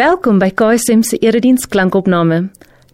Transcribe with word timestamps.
Welkom 0.00 0.38
by 0.40 0.48
KSM 0.56 1.02
se 1.04 1.18
erediens 1.20 1.66
klankopname. 1.68 2.46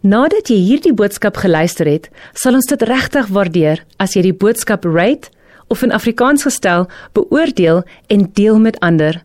Nadat 0.03 0.49
jy 0.51 0.57
hierdie 0.59 0.95
boodskap 0.97 1.37
geluister 1.39 1.87
het, 1.87 2.09
sal 2.35 2.57
ons 2.59 2.67
dit 2.67 2.83
regtig 2.89 3.29
waardeer 3.31 3.85
as 4.03 4.17
jy 4.17 4.25
die 4.25 4.35
boodskap 4.35 4.89
rate 4.89 5.31
of 5.71 5.85
in 5.87 5.95
Afrikaans 5.95 6.43
gestel 6.49 6.89
beoordeel 7.15 7.85
en 8.11 8.27
deel 8.35 8.59
met 8.65 8.81
ander. 8.83 9.21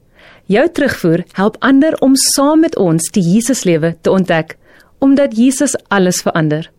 Jou 0.45 0.67
terugvoer 0.69 1.25
help 1.39 1.57
ander 1.71 1.97
om 2.05 2.13
saam 2.35 2.61
met 2.67 2.77
ons 2.77 3.09
die 3.17 3.25
Jesuslewe 3.31 3.95
te 4.05 4.13
ontdek, 4.13 4.59
omdat 5.01 5.33
Jesus 5.33 5.73
alles 5.89 6.21
verander. 6.21 6.69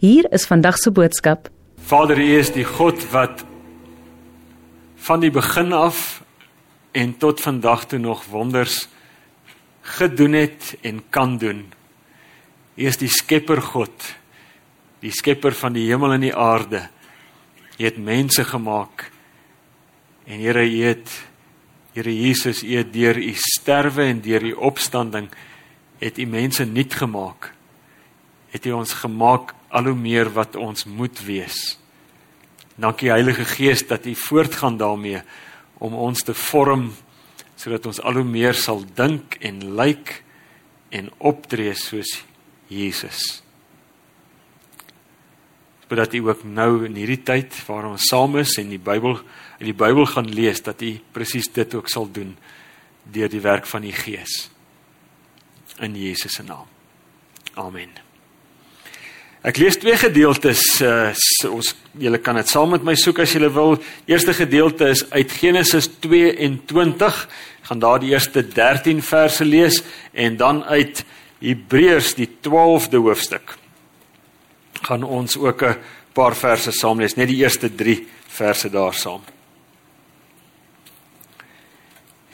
Hier 0.00 0.24
is 0.32 0.48
vandag 0.48 0.80
se 0.80 0.88
boodskap. 0.88 1.50
Vader, 1.76 2.16
U 2.16 2.32
is 2.40 2.54
die 2.56 2.64
God 2.64 3.04
wat 3.12 3.44
van 5.04 5.20
die 5.20 5.34
begin 5.34 5.76
af 5.76 6.22
en 6.96 7.16
tot 7.20 7.44
vandag 7.44 7.90
toe 7.92 8.00
nog 8.00 8.24
wonders 8.32 8.86
gedoen 9.86 10.32
het 10.32 10.74
en 10.82 11.02
kan 11.10 11.38
doen. 11.38 11.64
U 12.76 12.86
is 12.86 12.98
die 13.00 13.10
Skepper 13.10 13.62
God, 13.62 13.94
die 15.00 15.12
Skepper 15.14 15.54
van 15.54 15.76
die 15.76 15.86
hemel 15.88 16.16
en 16.16 16.26
die 16.26 16.34
aarde. 16.34 16.88
U 17.78 17.84
het 17.84 17.98
mense 18.00 18.44
gemaak. 18.44 19.10
En 20.26 20.40
Here, 20.42 20.64
U 20.64 20.82
het 20.84 21.12
Here 21.94 22.12
Jesus, 22.12 22.62
U 22.62 22.76
het 22.76 22.92
deur 22.92 23.16
U 23.16 23.32
sterwe 23.34 24.08
en 24.10 24.20
deur 24.20 24.42
U 24.42 24.52
opstanding 24.52 25.30
het 25.98 26.18
U 26.18 26.26
mense 26.26 26.64
nuut 26.64 26.94
gemaak. 26.94 27.52
Het 28.52 28.66
U 28.66 28.72
ons 28.72 28.92
gemaak 28.92 29.54
al 29.68 29.88
hoe 29.92 29.96
meer 29.96 30.28
wat 30.32 30.56
ons 30.56 30.84
moet 30.84 31.20
wees. 31.24 31.78
Dankie 32.76 33.08
Heilige 33.08 33.44
Gees 33.44 33.86
dat 33.86 34.06
U 34.06 34.14
voortgaan 34.14 34.76
daarmee 34.76 35.22
om 35.78 35.94
ons 35.94 36.22
te 36.22 36.34
vorm 36.34 36.90
sodat 37.56 37.88
ons 37.88 38.00
al 38.04 38.20
hoe 38.20 38.28
meer 38.28 38.56
sal 38.58 38.84
dink 38.96 39.38
en 39.40 39.62
lyk 39.78 40.20
en 40.94 41.10
optree 41.18 41.74
soos 41.74 42.18
Jesus. 42.68 43.42
Sodat 45.86 46.14
U 46.18 46.22
ook 46.28 46.44
nou 46.44 46.84
in 46.88 46.98
hierdie 46.98 47.22
tyd 47.26 47.54
waar 47.68 47.88
ons 47.92 48.08
saam 48.10 48.36
is 48.42 48.56
en 48.60 48.72
die 48.72 48.82
Bybel 48.82 49.20
in 49.60 49.70
die 49.70 49.76
Bybel 49.76 50.08
gaan 50.10 50.28
lees 50.28 50.60
dat 50.66 50.82
U 50.82 50.92
presies 51.14 51.48
dit 51.52 51.74
ook 51.78 51.88
sal 51.88 52.10
doen 52.12 52.34
deur 53.06 53.30
die 53.30 53.44
werk 53.44 53.68
van 53.70 53.86
die 53.86 53.94
Gees. 53.94 54.48
In 55.80 55.96
Jesus 55.96 56.34
se 56.34 56.42
naam. 56.42 56.66
Amen. 57.54 58.05
Ek 59.46 59.60
lees 59.62 59.76
twee 59.78 59.94
gedeeltes. 59.94 60.60
Uh, 60.82 61.12
ons 61.54 61.68
julle 62.02 62.18
kan 62.18 62.34
dit 62.40 62.48
saam 62.50 62.72
met 62.74 62.82
my 62.82 62.96
soek 62.98 63.20
as 63.22 63.30
julle 63.36 63.52
wil. 63.54 63.76
Eerste 64.10 64.34
gedeelte 64.34 64.88
is 64.90 65.04
uit 65.12 65.30
Genesis 65.38 65.86
22. 66.02 67.20
Ek 67.62 67.68
gaan 67.70 67.82
daar 67.82 68.02
die 68.02 68.10
eerste 68.10 68.42
13 68.42 69.04
verse 69.06 69.46
lees 69.46 69.78
en 70.10 70.34
dan 70.40 70.64
uit 70.66 71.04
Hebreërs 71.38 72.16
die 72.18 72.26
12de 72.42 72.98
hoofstuk. 72.98 73.54
Gaan 74.82 75.06
ons 75.06 75.38
ook 75.38 75.62
'n 75.62 75.78
paar 76.12 76.34
verse 76.34 76.72
saam 76.72 76.98
lees, 76.98 77.14
net 77.14 77.28
die 77.28 77.42
eerste 77.42 77.70
3 77.70 78.06
verse 78.26 78.70
daar 78.70 78.94
saam. 78.94 79.22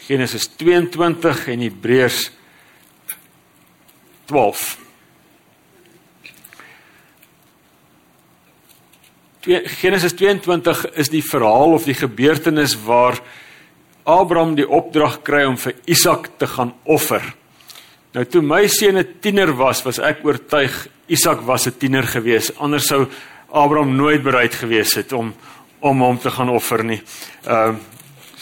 Genesis 0.07 0.49
22 0.57 1.49
en 1.49 1.61
Hebreërs 1.61 2.31
12. 4.25 4.82
Genesis 9.43 10.15
22 10.15 10.85
is 10.95 11.09
die 11.11 11.23
verhaal 11.27 11.73
of 11.75 11.87
die 11.89 11.97
gebeurtenis 11.99 12.77
waar 12.85 13.19
Abraham 14.07 14.55
die 14.55 14.67
opdrag 14.67 15.19
kry 15.27 15.43
om 15.49 15.57
vir 15.59 15.75
Isak 15.91 16.29
te 16.39 16.47
gaan 16.47 16.71
offer. 16.87 17.25
Nou 18.15 18.23
toe 18.25 18.43
my 18.43 18.69
seun 18.69 18.99
'n 18.99 19.19
tiener 19.21 19.53
was, 19.57 19.83
was 19.83 19.99
ek 19.99 20.23
oortuig 20.25 20.89
Isak 21.09 21.41
was 21.43 21.67
'n 21.67 21.79
tiener 21.79 22.07
gewees. 22.07 22.53
Anders 22.59 22.87
sou 22.87 23.09
Abraham 23.51 23.97
nooit 23.97 24.23
bereid 24.23 24.55
gewees 24.55 24.95
het 24.95 25.13
om 25.13 25.35
om 25.81 26.01
hom 26.01 26.19
te 26.19 26.31
gaan 26.31 26.49
offer 26.49 26.85
nie. 26.85 27.03
Ehm 27.45 27.75
uh, 27.75 27.77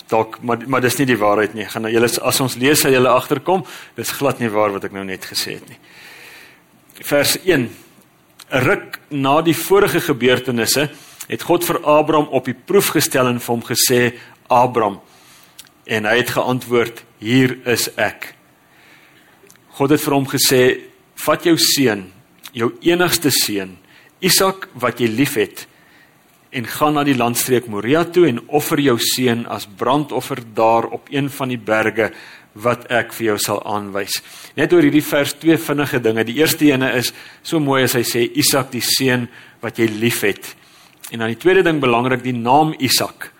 dalk 0.09 0.43
maar 0.43 0.59
maar 0.66 0.81
dis 0.81 0.99
nie 0.99 1.06
die 1.06 1.19
waarheid 1.19 1.55
nie. 1.55 1.65
Gaan 1.65 1.83
nou 1.83 1.93
julle 1.93 2.10
as 2.22 2.41
ons 2.41 2.56
lees 2.56 2.81
sal 2.81 2.93
julle 2.93 3.09
agterkom, 3.09 3.65
dis 3.94 4.10
glad 4.10 4.39
nie 4.39 4.50
waar 4.50 4.72
wat 4.72 4.84
ek 4.84 4.93
nou 4.93 5.05
net 5.05 5.25
gesê 5.25 5.55
het 5.55 5.69
nie. 5.69 5.78
Vers 7.00 7.39
'n 7.44 7.53
'n 7.53 7.71
ruk 8.50 8.99
na 9.11 9.41
die 9.43 9.56
vorige 9.56 10.00
gebeurtenisse 10.03 10.88
het 11.31 11.47
God 11.47 11.65
vir 11.66 11.78
Abraham 11.87 12.28
op 12.34 12.49
die 12.49 12.55
proef 12.55 12.91
gestel 12.97 13.31
en 13.31 13.38
vir 13.38 13.55
hom 13.55 13.65
gesê 13.65 14.00
Abraham 14.50 14.99
en 15.91 16.06
hy 16.06 16.16
het 16.21 16.34
geantwoord 16.34 17.03
hier 17.22 17.56
is 17.69 17.89
ek. 17.99 18.34
God 19.78 19.94
het 19.94 20.03
vir 20.03 20.15
hom 20.15 20.27
gesê 20.28 20.62
vat 21.21 21.47
jou 21.47 21.56
seun, 21.59 22.06
jou 22.53 22.72
enigste 22.87 23.33
seun, 23.34 23.77
Isak 24.21 24.69
wat 24.77 25.00
jy 25.00 25.09
liefhet 25.09 25.65
en 26.53 26.66
gaan 26.66 26.99
na 26.99 27.05
die 27.06 27.16
landstreek 27.16 27.71
Moria 27.71 28.03
toe 28.05 28.27
en 28.28 28.43
offer 28.53 28.83
jou 28.83 28.99
seun 29.00 29.47
as 29.49 29.69
brandoffer 29.81 30.43
daar 30.55 30.91
op 30.91 31.09
een 31.15 31.31
van 31.33 31.55
die 31.55 31.60
berge 31.60 32.10
wat 32.55 32.87
ek 32.91 33.12
vir 33.15 33.31
jou 33.31 33.38
sal 33.38 33.61
aanwys. 33.69 34.21
Net 34.59 34.72
oor 34.75 34.83
hierdie 34.83 35.05
vers 35.05 35.34
twee 35.38 35.59
vinnige 35.61 36.00
dinge. 36.03 36.25
Die 36.27 36.38
eerste 36.41 36.66
ene 36.71 36.93
is 36.99 37.12
so 37.43 37.61
mooi 37.62 37.84
as 37.84 37.94
hy 37.99 38.05
sê 38.06 38.25
Isak 38.43 38.72
die 38.75 38.84
seun 38.84 39.28
wat 39.62 39.78
jy 39.78 39.87
liefhet. 39.93 40.55
En 41.10 41.22
dan 41.22 41.33
die 41.33 41.41
tweede 41.41 41.65
ding 41.66 41.81
belangrik, 41.83 42.22
die 42.25 42.37
naam 42.37 42.75
Isak. 42.78 43.31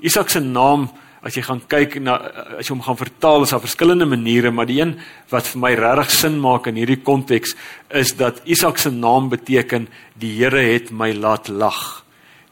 Isak 0.00 0.30
se 0.30 0.40
naam 0.42 0.88
as 1.26 1.34
jy 1.34 1.42
gaan 1.42 1.60
kyk 1.66 1.98
na 2.02 2.16
as 2.58 2.68
jy 2.68 2.74
hom 2.74 2.84
gaan 2.86 2.98
vertaal 3.00 3.42
is 3.42 3.54
daar 3.54 3.64
verskillende 3.64 4.06
maniere, 4.06 4.52
maar 4.54 4.68
die 4.68 4.78
een 4.78 4.94
wat 5.32 5.48
vir 5.50 5.62
my 5.62 5.72
regtig 5.74 6.14
sin 6.14 6.38
maak 6.42 6.68
in 6.70 6.78
hierdie 6.78 7.00
konteks 7.02 7.56
is 7.90 8.14
dat 8.18 8.42
Isak 8.46 8.78
se 8.78 8.92
naam 8.94 9.30
beteken 9.32 9.88
die 10.14 10.36
Here 10.38 10.62
het 10.62 10.92
my 10.94 11.10
laat 11.16 11.50
lag 11.50 12.05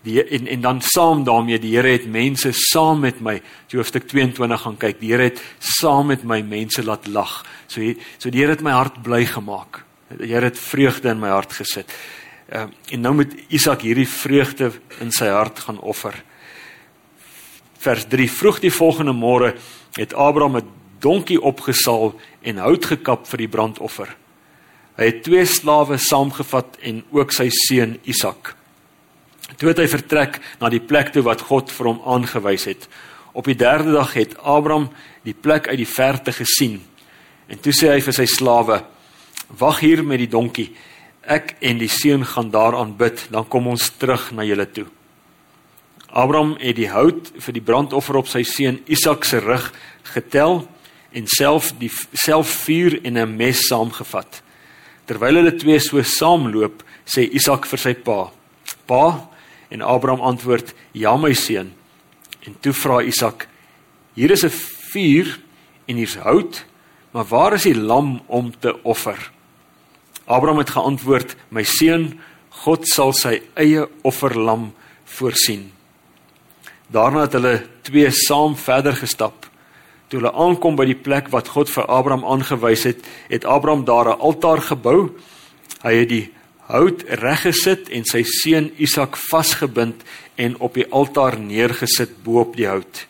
die 0.04 0.20
en 0.22 0.46
en 0.46 0.60
dan 0.60 0.80
saam 0.84 1.24
daarmee 1.24 1.58
die 1.58 1.72
Here 1.76 1.94
het 1.96 2.06
mense 2.06 2.52
saam 2.52 3.00
met 3.00 3.20
my 3.24 3.38
so 3.66 3.78
hoofstuk 3.80 4.08
22 4.10 4.60
gaan 4.66 4.76
kyk 4.80 5.00
die 5.00 5.12
Here 5.12 5.30
het 5.30 5.40
saam 5.58 6.10
met 6.12 6.24
my 6.28 6.42
mense 6.44 6.84
laat 6.84 7.06
lag. 7.08 7.42
So 7.66 7.80
so 8.18 8.30
die 8.30 8.42
Here 8.42 8.52
het 8.52 8.64
my 8.64 8.74
hart 8.76 9.00
bly 9.02 9.24
gemaak. 9.24 9.84
Die 10.18 10.28
Here 10.32 10.44
het 10.50 10.60
vreugde 10.60 11.14
in 11.14 11.22
my 11.22 11.32
hart 11.32 11.52
gesit. 11.56 11.92
Uh, 12.52 12.66
en 12.92 13.00
nou 13.00 13.14
moet 13.14 13.32
Isak 13.48 13.86
hierdie 13.86 14.08
vreugde 14.08 14.72
in 15.00 15.12
sy 15.12 15.30
hart 15.32 15.64
gaan 15.64 15.80
offer. 15.80 16.16
Vers 17.80 18.04
3 18.12 18.28
vroeg 18.30 18.60
die 18.60 18.72
volgende 18.72 19.14
môre 19.16 19.54
het 19.96 20.12
Abraham 20.12 20.58
'n 20.58 20.68
donkie 21.00 21.40
opgesaal 21.40 22.12
en 22.42 22.60
hout 22.60 22.84
gekap 22.84 23.26
vir 23.26 23.38
die 23.38 23.48
brandoffer. 23.48 24.16
Hy 24.96 25.04
het 25.04 25.22
twee 25.22 25.44
slawe 25.44 25.96
saamgevat 25.98 26.76
en 26.82 27.04
ook 27.10 27.32
sy 27.32 27.48
seun 27.48 27.98
Isak 28.04 28.54
Toe 29.56 29.70
het 29.70 29.78
hy 29.78 29.88
vertrek 29.90 30.40
na 30.60 30.70
die 30.72 30.82
plek 30.82 31.12
toe 31.12 31.22
wat 31.26 31.44
God 31.48 31.70
vir 31.70 31.90
hom 31.92 32.00
aangewys 32.04 32.66
het. 32.70 32.88
Op 33.34 33.46
die 33.50 33.58
derde 33.58 33.92
dag 33.92 34.14
het 34.14 34.36
Abraham 34.38 34.88
die 35.26 35.34
plek 35.34 35.68
uit 35.68 35.78
die 35.78 35.90
verte 35.90 36.32
gesien. 36.32 36.80
En 37.48 37.60
toe 37.60 37.74
sê 37.74 37.90
hy 37.92 38.00
vir 38.00 38.14
sy 38.14 38.26
slawe: 38.30 38.84
"Wag 39.58 39.80
hier 39.80 40.04
met 40.04 40.18
die 40.18 40.30
donkie. 40.30 40.72
Ek 41.22 41.56
en 41.60 41.78
die 41.78 41.88
seun 41.88 42.24
gaan 42.24 42.50
daar 42.50 42.76
aanbid, 42.76 43.26
dan 43.30 43.48
kom 43.48 43.66
ons 43.66 43.90
terug 43.98 44.32
na 44.32 44.44
julle 44.44 44.66
toe." 44.66 44.86
Abraham 46.08 46.56
het 46.60 46.76
die 46.76 46.90
hout 46.90 47.32
vir 47.38 47.52
die 47.52 47.64
brandoffer 47.64 48.16
op 48.16 48.28
sy 48.28 48.44
seun 48.46 48.78
Isak 48.86 49.24
se 49.24 49.40
rug 49.42 49.72
getel 50.14 50.68
en 51.12 51.26
self 51.26 51.72
die 51.78 51.90
self 52.12 52.48
vuur 52.64 53.00
en 53.02 53.18
'n 53.18 53.36
mes 53.36 53.66
saamgevat. 53.68 54.42
Terwyl 55.06 55.34
hulle 55.34 55.56
twee 55.56 55.78
so 55.78 56.02
saamloop, 56.02 56.82
sê 57.04 57.28
Isak 57.34 57.66
vir 57.66 57.78
sy 57.78 57.94
pa: 57.94 58.30
"Pa, 58.86 59.28
En 59.74 59.82
Abraham 59.82 60.20
antwoord: 60.20 60.74
"Ja, 60.92 61.16
my 61.16 61.32
seun." 61.32 61.72
En 62.46 62.56
toe 62.60 62.72
vra 62.72 63.02
Isak: 63.02 63.48
"Hier 64.14 64.30
is 64.30 64.44
'n 64.44 64.50
vuur 64.92 65.40
en 65.84 65.96
hier's 65.96 66.16
hout, 66.16 66.64
maar 67.10 67.24
waar 67.24 67.52
is 67.52 67.62
die 67.62 67.76
lam 67.76 68.22
om 68.26 68.52
te 68.58 68.82
offer?" 68.82 69.30
Abraham 70.24 70.58
het 70.58 70.70
geantwoord: 70.70 71.36
"My 71.48 71.62
seun, 71.62 72.20
God 72.48 72.88
sal 72.88 73.12
sy 73.12 73.42
eie 73.54 73.88
offerlam 74.02 74.74
voorsien." 75.04 75.72
Daarna 76.86 77.20
het 77.20 77.32
hulle 77.32 77.66
twee 77.82 78.10
saam 78.10 78.56
verder 78.56 78.92
gestap. 78.92 79.50
Toe 80.08 80.20
hulle 80.20 80.32
aankom 80.32 80.76
by 80.76 80.84
die 80.84 81.02
plek 81.02 81.28
wat 81.28 81.48
God 81.48 81.70
vir 81.70 81.86
Abraham 81.86 82.24
aangewys 82.24 82.82
het, 82.84 83.06
het 83.28 83.44
Abraham 83.44 83.84
daar 83.84 84.08
'n 84.08 84.20
altaar 84.20 84.60
gebou. 84.60 85.10
Hy 85.82 85.94
het 85.94 86.08
die 86.08 86.33
hout 86.68 87.04
reggesit 87.20 87.90
en 87.92 88.06
sy 88.08 88.22
seun 88.26 88.70
Isak 88.80 89.18
vasgebind 89.20 90.00
en 90.40 90.56
op 90.64 90.78
die 90.78 90.86
altaar 90.90 91.36
neergesit 91.38 92.16
bo 92.24 92.40
op 92.42 92.56
die 92.56 92.68
hout. 92.68 93.04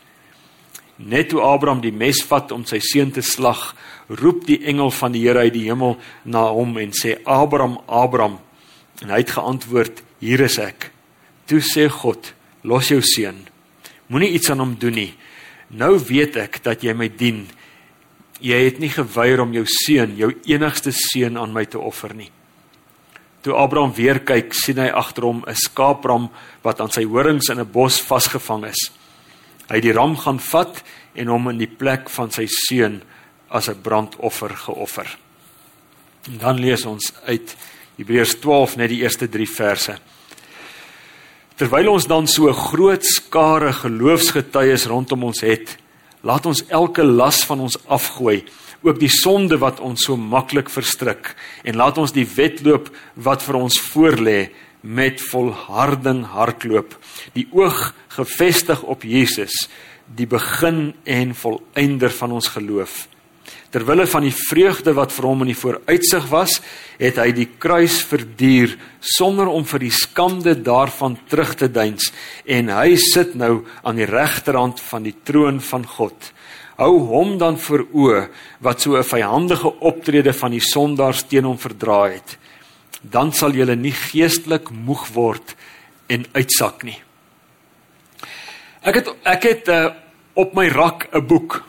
Net 0.97 1.29
toe 1.31 1.41
Abraham 1.43 1.81
die 1.83 1.93
mes 1.95 2.21
vat 2.27 2.51
om 2.55 2.63
sy 2.67 2.79
seun 2.83 3.11
te 3.15 3.23
slag, 3.25 3.73
roep 4.07 4.45
die 4.47 4.61
engel 4.67 4.91
van 4.95 5.15
die 5.15 5.25
Here 5.25 5.43
uit 5.47 5.55
die 5.55 5.65
hemel 5.67 5.97
na 6.23 6.45
hom 6.55 6.77
en 6.79 6.91
sê: 6.95 7.17
"Abraham, 7.25 7.79
Abraham." 7.87 8.39
En 9.01 9.09
hy 9.09 9.17
het 9.17 9.35
geantwoord: 9.35 10.03
"Hier 10.19 10.41
is 10.41 10.57
ek." 10.57 10.91
Toe 11.47 11.59
sê 11.59 11.89
God: 11.89 12.33
"Los 12.63 12.87
jou 12.87 13.01
seun. 13.01 13.47
Moenie 14.07 14.31
iets 14.31 14.49
aan 14.49 14.59
hom 14.59 14.75
doen 14.79 14.93
nie. 14.93 15.13
Nou 15.69 15.99
weet 15.99 16.35
ek 16.37 16.63
dat 16.63 16.83
jy 16.83 16.93
my 16.93 17.09
dien 17.09 17.47
jy 18.39 18.57
het 18.65 18.79
nie 18.79 18.91
geweier 18.91 19.41
om 19.41 19.53
jou 19.53 19.65
seun, 19.65 20.17
jou 20.17 20.31
enigste 20.45 20.91
seun 20.91 21.37
aan 21.37 21.53
my 21.53 21.65
te 21.65 21.79
offer 21.79 22.13
nie. 22.13 22.29
Toe 23.45 23.53
Abraham 23.53 23.91
weer 23.93 24.23
kyk, 24.25 24.55
sien 24.57 24.79
hy 24.81 24.87
agter 24.89 25.27
hom 25.27 25.43
'n 25.45 25.53
skaapram 25.53 26.31
wat 26.63 26.79
aan 26.81 26.89
sy 26.89 27.03
horings 27.05 27.49
in 27.49 27.59
'n 27.59 27.71
bos 27.71 28.01
vasgevang 28.01 28.65
is. 28.65 28.89
Hy 29.69 29.75
het 29.75 29.83
die 29.83 29.93
ram 29.93 30.17
gaan 30.17 30.39
vat 30.39 30.81
en 31.13 31.27
hom 31.27 31.49
in 31.49 31.57
die 31.59 31.69
plek 31.69 32.09
van 32.09 32.31
sy 32.31 32.47
seun 32.47 33.03
as 33.49 33.69
'n 33.69 33.81
brandoffer 33.81 34.49
geoffer. 34.49 35.17
En 36.27 36.37
dan 36.37 36.59
lees 36.59 36.85
ons 36.85 37.13
uit 37.25 37.55
Hebreërs 37.97 38.39
12 38.41 38.77
net 38.77 38.89
die 38.89 39.03
eerste 39.03 39.29
3 39.29 39.47
verse. 39.47 39.97
Terwyl 41.55 41.89
ons 41.89 42.07
dan 42.07 42.27
so 42.27 42.51
groot 42.51 43.05
skare 43.05 43.73
geloofsgetuies 43.73 44.85
rondom 44.85 45.23
ons 45.23 45.41
het, 45.41 45.77
laat 46.21 46.45
ons 46.45 46.63
elke 46.67 47.03
las 47.03 47.45
van 47.45 47.59
ons 47.59 47.77
afgooi, 47.85 48.43
ook 48.83 48.99
die 48.99 49.11
sonde 49.11 49.57
wat 49.61 49.79
ons 49.79 50.05
so 50.07 50.17
maklik 50.17 50.69
verstrik, 50.69 51.33
en 51.63 51.79
laat 51.79 51.97
ons 52.01 52.13
die 52.15 52.27
wedloop 52.27 52.91
wat 53.15 53.43
vir 53.45 53.59
ons 53.59 53.79
voorlê 53.91 54.39
met 54.85 55.21
volharding 55.31 56.23
hardloop, 56.35 56.93
die 57.33 57.47
oog 57.51 57.93
gefestig 58.15 58.83
op 58.83 59.03
Jesus, 59.03 59.65
die 60.05 60.27
begin 60.29 60.93
en 61.03 61.33
volëinder 61.33 62.13
van 62.13 62.35
ons 62.37 62.51
geloof. 62.53 63.05
Terwille 63.75 64.05
van 64.07 64.23
die 64.23 64.31
vreugde 64.31 64.93
wat 64.95 65.11
vir 65.11 65.25
hom 65.27 65.41
in 65.43 65.49
die 65.51 65.57
vooruitsig 65.57 66.29
was, 66.31 66.59
het 66.95 67.17
hy 67.19 67.31
die 67.35 67.49
kruis 67.59 67.97
verduur 68.07 68.77
sonder 69.03 69.49
om 69.51 69.65
vir 69.67 69.83
die 69.83 69.91
skande 69.91 70.53
daarvan 70.63 71.17
terug 71.27 71.55
te 71.59 71.67
deins 71.67 72.07
en 72.47 72.71
hy 72.71 72.95
sit 73.01 73.35
nou 73.35 73.65
aan 73.83 73.99
die 73.99 74.07
regterhand 74.07 74.79
van 74.79 75.03
die 75.03 75.15
troon 75.27 75.59
van 75.59 75.83
God. 75.97 76.31
Hou 76.75 76.99
hom 77.07 77.37
dan 77.37 77.59
voor 77.59 77.85
oë 77.93 78.29
wat 78.59 78.81
so 78.81 78.97
'n 78.97 79.03
vyhandige 79.03 79.79
optrede 79.79 80.33
van 80.33 80.51
die 80.51 80.59
sondaars 80.59 81.23
teen 81.23 81.43
hom 81.43 81.57
verdra 81.57 82.09
het. 82.09 82.37
Dan 83.01 83.31
sal 83.31 83.51
jy 83.51 83.75
nie 83.75 83.91
geestelik 83.91 84.69
moeg 84.69 85.07
word 85.13 85.55
en 86.07 86.25
uitsak 86.33 86.83
nie. 86.83 87.01
Ek 88.81 88.95
het 88.95 89.07
ek 89.23 89.43
het 89.43 89.67
uh, 89.67 89.93
op 90.33 90.53
my 90.53 90.67
rak 90.67 91.07
'n 91.13 91.27
boek 91.27 91.63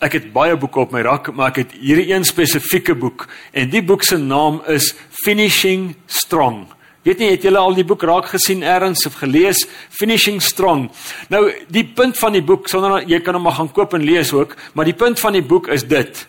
ek 0.00 0.16
het 0.16 0.28
baie 0.32 0.56
boeke 0.56 0.80
op 0.80 0.94
my 0.94 1.02
rak, 1.04 1.28
maar 1.36 1.52
ek 1.52 1.64
het 1.64 1.72
hierdie 1.76 2.08
een 2.14 2.24
spesifieke 2.24 2.96
boek 2.96 3.26
en 3.52 3.70
die 3.72 3.82
boek 3.84 4.04
se 4.06 4.16
naam 4.16 4.62
is 4.72 4.94
Finishing 5.24 5.92
Strong. 6.06 6.64
Weet 7.02 7.18
nie 7.18 7.30
het 7.30 7.44
julle 7.46 7.58
al 7.58 7.74
die 7.78 7.84
boek 7.88 8.02
raak 8.04 8.26
gesien 8.28 8.60
eers 8.62 9.06
of 9.08 9.14
gelees 9.22 9.62
Finishing 9.88 10.42
Strong. 10.44 10.90
Nou 11.32 11.46
die 11.72 11.86
punt 11.96 12.18
van 12.20 12.36
die 12.36 12.44
boek 12.44 12.68
sonder 12.68 13.06
jy 13.08 13.22
kan 13.24 13.38
hom 13.38 13.46
maar 13.48 13.56
gaan 13.56 13.72
koop 13.72 13.94
en 13.96 14.04
lees 14.04 14.32
ook, 14.36 14.52
maar 14.74 14.84
die 14.84 14.96
punt 14.96 15.20
van 15.20 15.32
die 15.32 15.42
boek 15.42 15.70
is 15.72 15.86
dit 15.88 16.26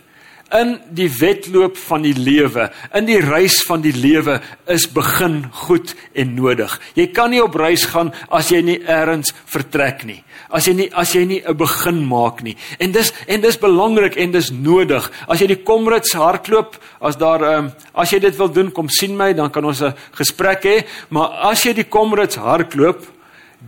in 0.52 0.74
die 0.92 1.10
wedloop 1.20 1.78
van 1.88 2.04
die 2.04 2.16
lewe, 2.18 2.68
in 2.98 3.08
die 3.08 3.20
reis 3.24 3.62
van 3.68 3.84
die 3.84 3.94
lewe 3.96 4.40
is 4.72 4.88
begin 4.92 5.46
goed 5.66 5.94
en 6.14 6.34
nodig. 6.36 6.74
Jy 6.98 7.08
kan 7.16 7.32
nie 7.32 7.42
op 7.44 7.56
reis 7.60 7.86
gaan 7.92 8.12
as 8.30 8.52
jy 8.52 8.62
nie 8.66 8.78
eers 8.82 9.34
vertrek 9.52 10.06
nie. 10.08 10.20
As 10.52 10.68
jy 10.68 10.74
nie 10.76 10.90
as 10.92 11.14
jy 11.16 11.26
nie 11.26 11.42
'n 11.46 11.58
begin 11.58 12.06
maak 12.08 12.44
nie. 12.44 12.56
En 12.80 12.92
dis 12.92 13.14
en 13.28 13.42
dis 13.42 13.58
belangrik 13.58 14.16
en 14.18 14.32
dis 14.32 14.52
nodig. 14.52 15.12
As 15.28 15.40
jy 15.40 15.48
die 15.48 15.64
Komrits 15.64 16.14
hardloop, 16.14 16.78
as 17.02 17.16
daar 17.16 17.42
ehm 17.42 17.66
um, 17.66 17.72
as 17.94 18.12
jy 18.12 18.20
dit 18.20 18.38
wil 18.38 18.50
doen, 18.50 18.72
kom 18.72 18.90
sien 18.90 19.16
my, 19.18 19.34
dan 19.34 19.50
kan 19.52 19.66
ons 19.66 19.82
'n 19.82 19.94
gesprek 20.14 20.64
hê, 20.64 20.86
maar 21.10 21.30
as 21.52 21.64
jy 21.64 21.74
die 21.74 21.90
Komrits 21.90 22.36
hardloop, 22.36 23.06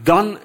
dan 0.03 0.37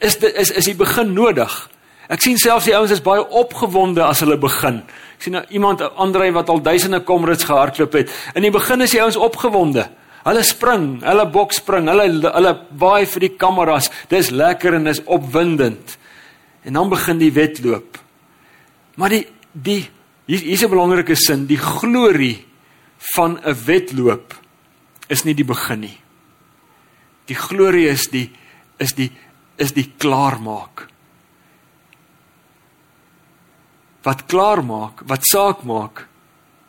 is 0.00 0.16
dit 0.16 0.34
is 0.34 0.50
is 0.50 0.64
die 0.64 0.74
begin 0.74 1.12
nodig. 1.14 1.70
Ek 2.08 2.22
sien 2.22 2.38
selfs 2.38 2.68
die 2.68 2.74
ouens 2.76 2.92
is 2.94 3.02
baie 3.02 3.24
opgewonde 3.24 4.04
as 4.06 4.20
hulle 4.22 4.38
begin. 4.38 4.82
Ek 5.16 5.26
sien 5.26 5.34
nou 5.38 5.42
iemand 5.50 5.82
Andrei 5.82 6.30
wat 6.34 6.50
al 6.52 6.62
duisende 6.62 7.00
komrits 7.06 7.46
gehardloop 7.48 7.96
het. 7.98 8.12
In 8.34 8.46
die 8.46 8.54
begin 8.54 8.84
is 8.84 8.94
die 8.94 9.02
ouens 9.02 9.18
opgewonde. 9.18 9.88
Hulle 10.26 10.42
spring, 10.42 10.86
hulle 11.06 11.26
bokspring, 11.30 11.86
hulle 11.90 12.06
hulle 12.34 12.52
waai 12.78 13.06
vir 13.06 13.26
die 13.26 13.34
kameras. 13.38 13.90
Dis 14.10 14.32
lekker 14.34 14.78
en 14.78 14.90
is 14.90 15.02
opwindend. 15.04 15.98
En 16.66 16.78
dan 16.78 16.90
begin 16.90 17.18
die 17.22 17.32
wedloop. 17.34 17.98
Maar 18.96 19.14
die 19.14 19.26
die 19.52 19.82
hier 20.26 20.42
hier's 20.42 20.62
'n 20.62 20.70
belangrike 20.70 21.14
sin, 21.14 21.46
die 21.46 21.58
glorie 21.58 22.44
van 23.14 23.38
'n 23.38 23.54
wedloop 23.66 24.34
is 25.08 25.24
nie 25.24 25.34
die 25.34 25.44
begin 25.44 25.80
nie. 25.80 25.98
Die 27.26 27.34
glorie 27.34 27.88
is 27.88 28.06
die 28.10 28.30
is 28.78 28.92
die 28.92 29.10
is 29.56 29.72
die 29.72 29.92
klaarmaak. 29.98 30.88
Wat 34.06 34.26
klaar 34.30 34.62
maak, 34.62 35.02
wat 35.10 35.26
saak 35.26 35.64
maak, 35.66 36.06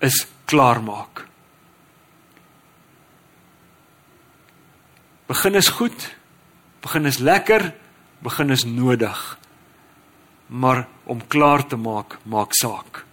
is 0.02 0.26
klaar 0.50 0.82
maak. 0.82 1.26
Begin 5.30 5.60
is 5.60 5.70
goed, 5.78 6.08
begin 6.82 7.06
is 7.06 7.20
lekker, 7.22 7.74
begin 8.26 8.50
is 8.56 8.64
nodig. 8.66 9.20
Maar 10.48 10.88
om 11.06 11.22
klaar 11.28 11.66
te 11.68 11.78
maak, 11.78 12.18
maak 12.24 12.56
saak. 12.56 13.04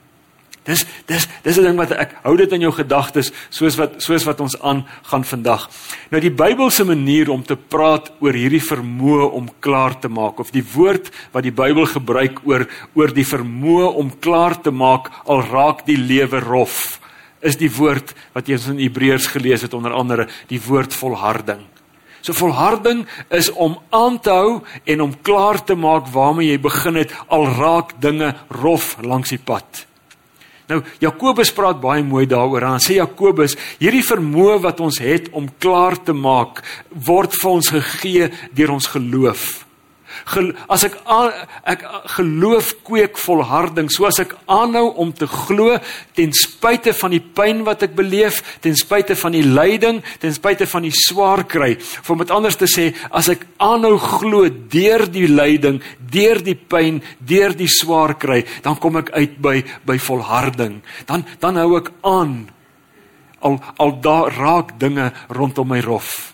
Dis 0.64 0.86
dis 1.06 1.28
dis 1.44 1.58
'n 1.58 1.62
ding 1.62 1.76
wat 1.76 1.92
ek 1.92 2.16
hou 2.24 2.36
dit 2.36 2.52
in 2.52 2.60
jou 2.60 2.72
gedagtes 2.72 3.32
soos 3.50 3.76
wat 3.76 4.02
soos 4.02 4.24
wat 4.24 4.40
ons 4.40 4.56
aan 4.62 4.86
gaan 5.02 5.24
vandag. 5.24 5.68
Nou 6.10 6.20
die 6.20 6.30
Bybelse 6.30 6.84
manier 6.84 7.30
om 7.30 7.42
te 7.42 7.56
praat 7.56 8.12
oor 8.20 8.32
hierdie 8.32 8.62
vermoë 8.62 9.32
om 9.32 9.50
klaar 9.60 9.98
te 10.00 10.08
maak 10.08 10.40
of 10.40 10.50
die 10.50 10.64
woord 10.74 11.10
wat 11.32 11.42
die 11.42 11.52
Bybel 11.52 11.86
gebruik 11.86 12.40
oor 12.44 12.66
oor 12.94 13.12
die 13.12 13.26
vermoë 13.26 13.94
om 13.94 14.18
klaar 14.20 14.60
te 14.60 14.70
maak 14.70 15.10
al 15.26 15.42
raak 15.42 15.84
die 15.86 15.98
lewe 15.98 16.40
rof 16.40 17.00
is 17.42 17.56
die 17.60 17.70
woord 17.70 18.14
wat 18.32 18.48
ons 18.48 18.66
in 18.72 18.80
Hebreërs 18.80 19.26
gelees 19.26 19.62
het 19.62 19.74
onder 19.74 19.92
andere 19.92 20.28
die 20.48 20.60
woord 20.60 20.94
volharding. 20.94 21.60
So 22.24 22.32
volharding 22.32 23.04
is 23.28 23.50
om 23.52 23.76
aan 23.92 24.16
te 24.20 24.32
hou 24.32 24.62
en 24.84 25.00
om 25.00 25.20
klaar 25.20 25.60
te 25.64 25.74
maak 25.76 26.08
waarmee 26.08 26.54
jy 26.54 26.60
begin 26.60 26.96
het 26.96 27.12
al 27.28 27.44
raak 27.58 28.00
dinge 28.00 28.32
rof 28.48 28.96
langs 29.02 29.34
die 29.34 29.42
pad. 29.44 29.84
Nou 30.74 30.82
Jakobus 31.02 31.52
praat 31.54 31.78
baie 31.82 32.02
mooi 32.02 32.24
daaroor. 32.26 32.66
Hy 32.74 32.82
sê 32.82 32.98
Jakobus, 32.98 33.54
hierdie 33.78 34.04
vermoë 34.06 34.58
wat 34.64 34.82
ons 34.82 34.98
het 35.02 35.30
om 35.32 35.46
klaar 35.62 35.96
te 36.02 36.16
maak, 36.16 36.64
word 36.90 37.36
vir 37.38 37.52
ons 37.52 37.70
gegee 37.76 38.32
deur 38.56 38.74
ons 38.74 38.90
geloof 38.96 39.63
as 40.68 40.84
ek 40.88 40.98
ek 41.74 41.84
geloof 42.16 42.74
kweek 42.86 43.18
volharding 43.18 43.90
soos 43.92 44.20
ek 44.22 44.34
aanhou 44.46 44.86
om 45.02 45.12
te 45.12 45.26
glo 45.26 45.78
ten 46.14 46.32
spyte 46.32 46.94
van 46.96 47.14
die 47.14 47.22
pyn 47.22 47.64
wat 47.64 47.82
ek 47.86 47.94
beleef 47.96 48.42
ten 48.64 48.76
spyte 48.76 49.16
van 49.16 49.32
die 49.36 49.44
lyding 49.44 50.02
ten 50.20 50.34
spyte 50.34 50.66
van 50.66 50.86
die 50.86 50.94
swaar 50.94 51.44
kry 51.48 51.74
of 51.76 52.10
om 52.10 52.22
dit 52.22 52.34
anders 52.34 52.58
te 52.60 52.68
sê 52.70 52.90
as 53.10 53.28
ek 53.32 53.46
aanhou 53.58 53.96
glo 53.98 54.48
deur 54.48 55.06
die 55.10 55.28
lyding 55.28 55.80
deur 55.98 56.42
die 56.44 56.56
pyn 56.56 57.00
deur 57.18 57.54
die 57.56 57.70
swaar 57.70 58.16
kry 58.20 58.42
dan 58.62 58.78
kom 58.80 59.00
ek 59.00 59.12
uit 59.14 59.38
by 59.42 59.56
by 59.86 59.98
volharding. 59.98 60.82
Dan 61.06 61.24
dan 61.40 61.56
hou 61.60 61.76
ek 61.78 61.90
aan 62.02 62.48
al 63.44 63.60
al 63.76 64.00
daar 64.00 64.32
raak 64.32 64.78
dinge 64.80 65.12
rondom 65.28 65.68
my 65.68 65.80
rof 65.84 66.33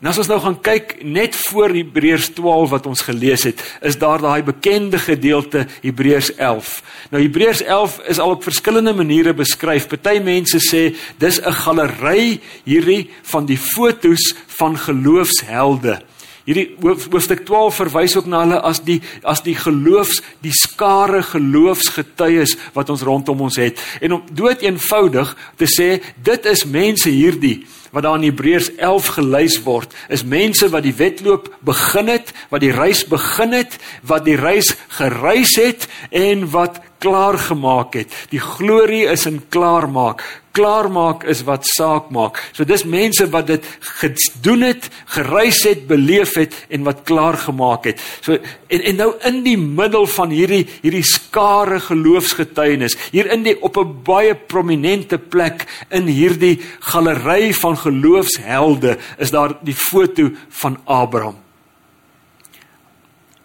En 0.00 0.08
as 0.08 0.16
ons 0.16 0.30
nou 0.30 0.38
gaan 0.40 0.56
kyk 0.64 0.94
net 1.04 1.34
voor 1.36 1.74
Hebreërs 1.76 2.30
12 2.32 2.70
wat 2.72 2.86
ons 2.88 3.02
gelees 3.04 3.42
het, 3.44 3.60
is 3.84 3.98
daar 4.00 4.22
daai 4.24 4.40
bekende 4.42 4.96
gedeelte 4.98 5.66
Hebreërs 5.82 6.32
11. 6.40 6.70
Nou 7.12 7.20
Hebreërs 7.20 7.60
11 7.66 7.98
is 8.14 8.20
al 8.24 8.32
op 8.32 8.46
verskillende 8.48 8.94
maniere 8.96 9.34
beskryf. 9.36 9.90
Party 9.92 10.22
mense 10.24 10.56
sê 10.64 10.96
dis 11.20 11.40
'n 11.40 11.52
galery 11.52 12.40
hierdie 12.64 13.10
van 13.22 13.44
die 13.44 13.58
fotos 13.58 14.32
van 14.46 14.78
geloofshelde. 14.78 16.00
Hierdie 16.44 16.76
hoofstuk 16.80 17.44
12 17.44 17.74
verwys 17.74 18.16
ook 18.16 18.26
na 18.26 18.40
hulle 18.40 18.60
as 18.60 18.80
die 18.80 19.02
as 19.22 19.42
die 19.42 19.54
geloofs 19.54 20.22
die 20.40 20.52
skare 20.52 21.22
geloofsgetuies 21.22 22.56
wat 22.72 22.90
ons 22.90 23.02
rondom 23.02 23.40
ons 23.40 23.56
het. 23.56 23.78
En 24.00 24.12
om 24.12 24.22
dood 24.32 24.62
eenvoudig 24.62 25.36
te 25.56 25.68
sê 25.68 26.00
dit 26.16 26.46
is 26.46 26.64
mense 26.64 27.08
hierdie 27.08 27.66
wat 27.90 28.02
daar 28.02 28.18
in 28.20 28.28
Hebreërs 28.28 28.74
11 28.76 29.06
gelys 29.16 29.56
word, 29.64 29.94
is 30.08 30.24
mense 30.24 30.68
wat 30.70 30.86
die 30.86 30.94
wedloop 30.94 31.48
begin 31.66 32.08
het, 32.12 32.32
wat 32.50 32.62
die 32.64 32.74
reis 32.74 33.04
begin 33.08 33.56
het, 33.56 33.78
wat 34.06 34.24
die 34.24 34.38
reis 34.38 34.74
gereis 35.00 35.56
het 35.58 35.88
en 36.10 36.46
wat 36.50 36.80
klaar 37.00 37.38
gemaak 37.40 37.96
het. 37.96 38.12
Die 38.30 38.40
glorie 38.40 39.06
is 39.08 39.24
in 39.28 39.40
klaarmaak. 39.48 40.22
Klaarmaak 40.52 41.24
is 41.30 41.44
wat 41.46 41.64
saak 41.68 42.10
maak. 42.12 42.40
So 42.52 42.66
dis 42.66 42.84
mense 42.84 43.24
wat 43.32 43.46
dit 43.48 43.66
gedoen 44.00 44.66
het, 44.66 44.88
gereis 45.14 45.62
het, 45.64 45.86
beleef 45.88 46.34
het 46.36 46.56
en 46.68 46.84
wat 46.88 47.04
klaar 47.08 47.38
gemaak 47.40 47.86
het. 47.88 48.02
So 48.20 48.36
en 48.36 48.86
en 48.92 49.00
nou 49.00 49.10
in 49.30 49.42
die 49.46 49.56
middel 49.60 50.08
van 50.10 50.34
hierdie 50.34 50.64
hierdie 50.82 51.06
skare 51.06 51.80
geloofsgetuienis, 51.86 52.98
hier 53.14 53.30
in 53.32 53.46
die 53.46 53.56
op 53.62 53.78
'n 53.78 54.02
baie 54.04 54.34
prominente 54.34 55.18
plek 55.18 55.66
in 55.90 56.06
hierdie 56.06 56.58
galery 56.80 57.52
van 57.54 57.76
geloofshelde 57.76 58.98
is 59.18 59.30
daar 59.30 59.56
die 59.62 59.76
foto 59.76 60.30
van 60.48 60.78
Abraham. 60.84 61.49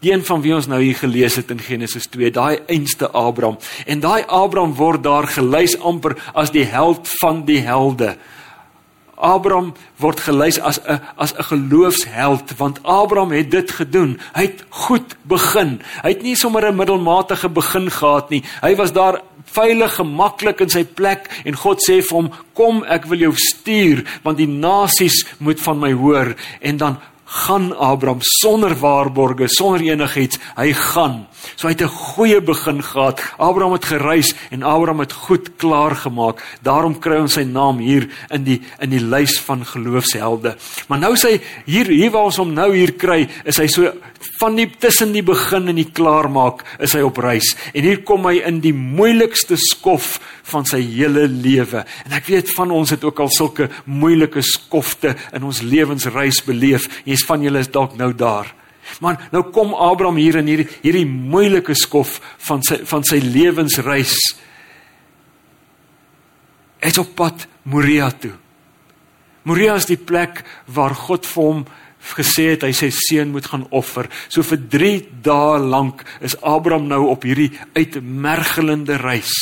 Die 0.05 0.13
een 0.13 0.25
van 0.25 0.41
wie 0.43 0.53
ons 0.53 0.67
nou 0.69 0.77
hier 0.83 0.97
gelees 0.99 1.35
het 1.39 1.49
in 1.49 1.61
Genesis 1.65 2.05
2, 2.13 2.29
daai 2.31 2.59
einste 2.69 3.09
Abraham. 3.09 3.57
En 3.89 4.03
daai 4.03 4.21
Abraham 4.27 4.75
word 4.77 5.03
daar 5.03 5.25
gelys 5.33 5.73
amper 5.81 6.13
as 6.37 6.53
die 6.53 6.65
held 6.69 7.09
van 7.21 7.41
die 7.47 7.61
helde. 7.65 8.13
Abraham 9.15 9.71
word 9.97 10.19
gelys 10.19 10.59
as 10.59 10.77
'n 10.83 10.99
as 11.15 11.33
'n 11.33 11.43
geloofsheld 11.43 12.57
want 12.57 12.83
Abraham 12.83 13.31
het 13.31 13.51
dit 13.51 13.71
gedoen. 13.71 14.19
Hy 14.33 14.41
het 14.41 14.63
goed 14.69 15.15
begin. 15.23 15.81
Hy 16.03 16.09
het 16.09 16.21
nie 16.21 16.35
sommer 16.35 16.67
'n 16.67 16.75
middelmatige 16.75 17.49
begin 17.49 17.89
gehad 17.91 18.29
nie. 18.29 18.43
Hy 18.61 18.75
was 18.75 18.91
daar 18.91 19.21
veilig, 19.45 19.95
gemaklik 19.95 20.59
in 20.59 20.69
sy 20.69 20.83
plek 20.83 21.29
en 21.45 21.55
God 21.55 21.79
sê 21.89 22.01
vir 22.01 22.17
hom: 22.17 22.31
"Kom, 22.53 22.83
ek 22.83 23.05
wil 23.05 23.17
jou 23.17 23.33
stuur 23.35 24.03
want 24.23 24.37
die 24.37 24.47
nasies 24.47 25.25
moet 25.37 25.61
van 25.61 25.79
my 25.79 25.93
hoor." 25.93 26.35
En 26.61 26.77
dan 26.77 26.97
gaan 27.35 27.71
Abraham 27.75 28.21
sonder 28.21 28.75
waarborge, 28.79 29.47
sonder 29.51 29.83
enigiets, 29.83 30.39
hy 30.55 30.71
gaan. 30.73 31.25
So 31.55 31.67
hy 31.67 31.73
het 31.73 31.83
'n 31.83 31.87
goeie 31.87 32.41
begin 32.41 32.81
gehad. 32.83 33.21
Abraham 33.37 33.73
het 33.73 33.85
gereis 33.85 34.33
en 34.51 34.63
Abraham 34.63 34.99
het 34.99 35.13
goed 35.13 35.49
klaar 35.57 35.95
gemaak. 35.95 36.41
Daarom 36.61 36.99
kry 36.99 37.17
ons 37.19 37.33
sy 37.33 37.43
naam 37.43 37.77
hier 37.77 38.07
in 38.29 38.43
die 38.43 38.61
in 38.79 38.89
die 38.89 39.03
lys 39.03 39.39
van 39.39 39.65
geloofshelde. 39.65 40.55
Maar 40.87 40.99
nou 40.99 41.15
sê 41.15 41.41
hier 41.65 41.85
hier 41.85 42.11
waar 42.11 42.25
ons 42.25 42.37
hom 42.37 42.53
nou 42.53 42.73
hier 42.75 42.93
kry, 42.93 43.27
is 43.43 43.57
hy 43.57 43.67
so 43.67 43.93
van 44.39 44.57
die 44.57 44.67
tussen 44.81 45.13
die 45.15 45.23
begin 45.25 45.69
en 45.71 45.79
die 45.79 45.89
klaarmaak 45.95 46.63
is 46.83 46.95
hy 46.97 47.03
op 47.05 47.19
reis. 47.23 47.53
En 47.73 47.85
hier 47.87 48.01
kom 48.07 48.27
hy 48.29 48.39
in 48.47 48.59
die 48.63 48.73
moeilikste 48.75 49.57
skof 49.59 50.17
van 50.51 50.67
sy 50.69 50.81
hele 50.83 51.27
lewe. 51.31 51.85
En 52.05 52.17
ek 52.17 52.29
weet 52.31 52.51
van 52.57 52.73
ons 52.75 52.93
het 52.95 53.03
ook 53.05 53.21
al 53.23 53.31
sulke 53.33 53.69
moeilike 53.85 54.43
skofte 54.45 55.15
in 55.35 55.47
ons 55.47 55.63
lewensreis 55.65 56.41
beleef. 56.45 56.89
Jy's 57.07 57.25
van 57.27 57.43
julle 57.45 57.63
is 57.63 57.71
dalk 57.73 57.97
nou 57.99 58.11
daar. 58.13 58.51
Maar 59.01 59.27
nou 59.33 59.43
kom 59.53 59.73
Abraham 59.73 60.19
hier 60.21 60.39
in 60.39 60.49
hierdie 60.49 60.67
hierdie 60.83 61.07
moeilike 61.09 61.73
skof 61.77 62.19
van 62.47 62.63
sy 62.65 62.81
van 62.85 63.05
sy 63.07 63.19
lewensreis. 63.23 64.17
Hy's 66.85 66.99
op 67.01 67.15
pad 67.17 67.47
Moria 67.65 68.11
toe. 68.13 68.35
Moria 69.45 69.75
is 69.77 69.89
die 69.89 69.97
plek 70.01 70.43
waar 70.73 70.93
God 70.97 71.25
vir 71.29 71.49
hom 71.49 71.65
gesê 72.13 72.51
het 72.53 72.63
hy 72.63 72.71
sy 72.71 72.89
seun 72.93 73.31
moet 73.31 73.45
gaan 73.45 73.67
offer. 73.71 74.09
So 74.29 74.43
vir 74.43 74.61
3 74.69 74.95
dae 75.25 75.59
lank 75.59 76.03
is 76.21 76.37
Abraham 76.41 76.87
nou 76.87 77.07
op 77.09 77.23
hierdie 77.23 77.51
uitmergelende 77.73 78.97
reis. 79.01 79.33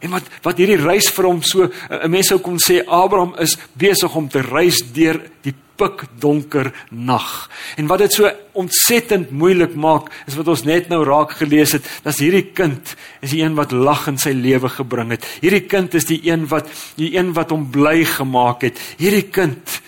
En 0.00 0.14
wat 0.16 0.28
wat 0.42 0.60
hierdie 0.60 0.80
reis 0.80 1.10
vir 1.12 1.28
hom 1.28 1.42
so 1.42 1.68
'n 1.68 2.10
mens 2.10 2.28
sou 2.28 2.38
kon 2.38 2.58
sê 2.58 2.82
Abraham 2.86 3.34
is 3.38 3.58
besig 3.74 4.14
om 4.14 4.28
te 4.28 4.40
reis 4.40 4.80
deur 4.92 5.20
die 5.42 5.54
pikdonker 5.80 6.72
nag. 6.90 7.48
En 7.76 7.88
wat 7.90 8.04
dit 8.04 8.12
so 8.12 8.30
ontsettend 8.52 9.30
moeilik 9.30 9.74
maak, 9.74 10.10
is 10.28 10.36
wat 10.36 10.48
ons 10.48 10.64
net 10.68 10.90
nou 10.92 11.00
raak 11.06 11.32
gelees 11.40 11.72
het, 11.76 11.86
dat 12.04 12.20
hierdie 12.20 12.50
kind 12.56 12.94
is 13.24 13.30
die 13.30 13.42
een 13.42 13.56
wat 13.58 13.72
lag 13.72 14.06
in 14.10 14.18
sy 14.20 14.34
lewe 14.36 14.68
gebring 14.68 15.14
het. 15.16 15.26
Hierdie 15.40 15.64
kind 15.70 15.94
is 15.94 16.08
die 16.10 16.20
een 16.28 16.46
wat 16.50 16.68
die 17.00 17.14
een 17.16 17.32
wat 17.36 17.54
hom 17.54 17.70
bly 17.72 18.04
gemaak 18.04 18.66
het. 18.68 18.80
Hierdie 19.00 19.28
kind 19.32 19.80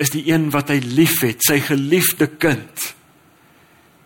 is 0.00 0.12
die 0.14 0.24
een 0.30 0.48
wat 0.54 0.72
hy 0.72 0.78
liefhet, 0.80 1.44
sy 1.44 1.58
geliefde 1.60 2.30
kind. 2.40 2.86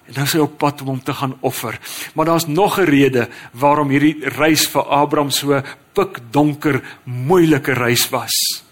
En 0.05 0.19
nou 0.19 0.27
is 0.27 0.35
hy 0.37 0.43
op 0.45 0.59
pad 0.61 0.83
om 0.83 0.93
hom 0.93 1.01
te 1.01 1.15
gaan 1.17 1.37
offer. 1.47 1.79
Maar 2.15 2.29
daar's 2.29 2.47
nog 2.47 2.79
'n 2.79 2.91
rede 2.91 3.29
waarom 3.53 3.89
hierdie 3.89 4.29
reis 4.37 4.67
vir 4.69 4.83
Abraham 4.83 5.31
so 5.31 5.63
pikdonker, 5.93 6.83
moeilike 7.05 7.73
reis 7.73 8.09
was. 8.11 8.65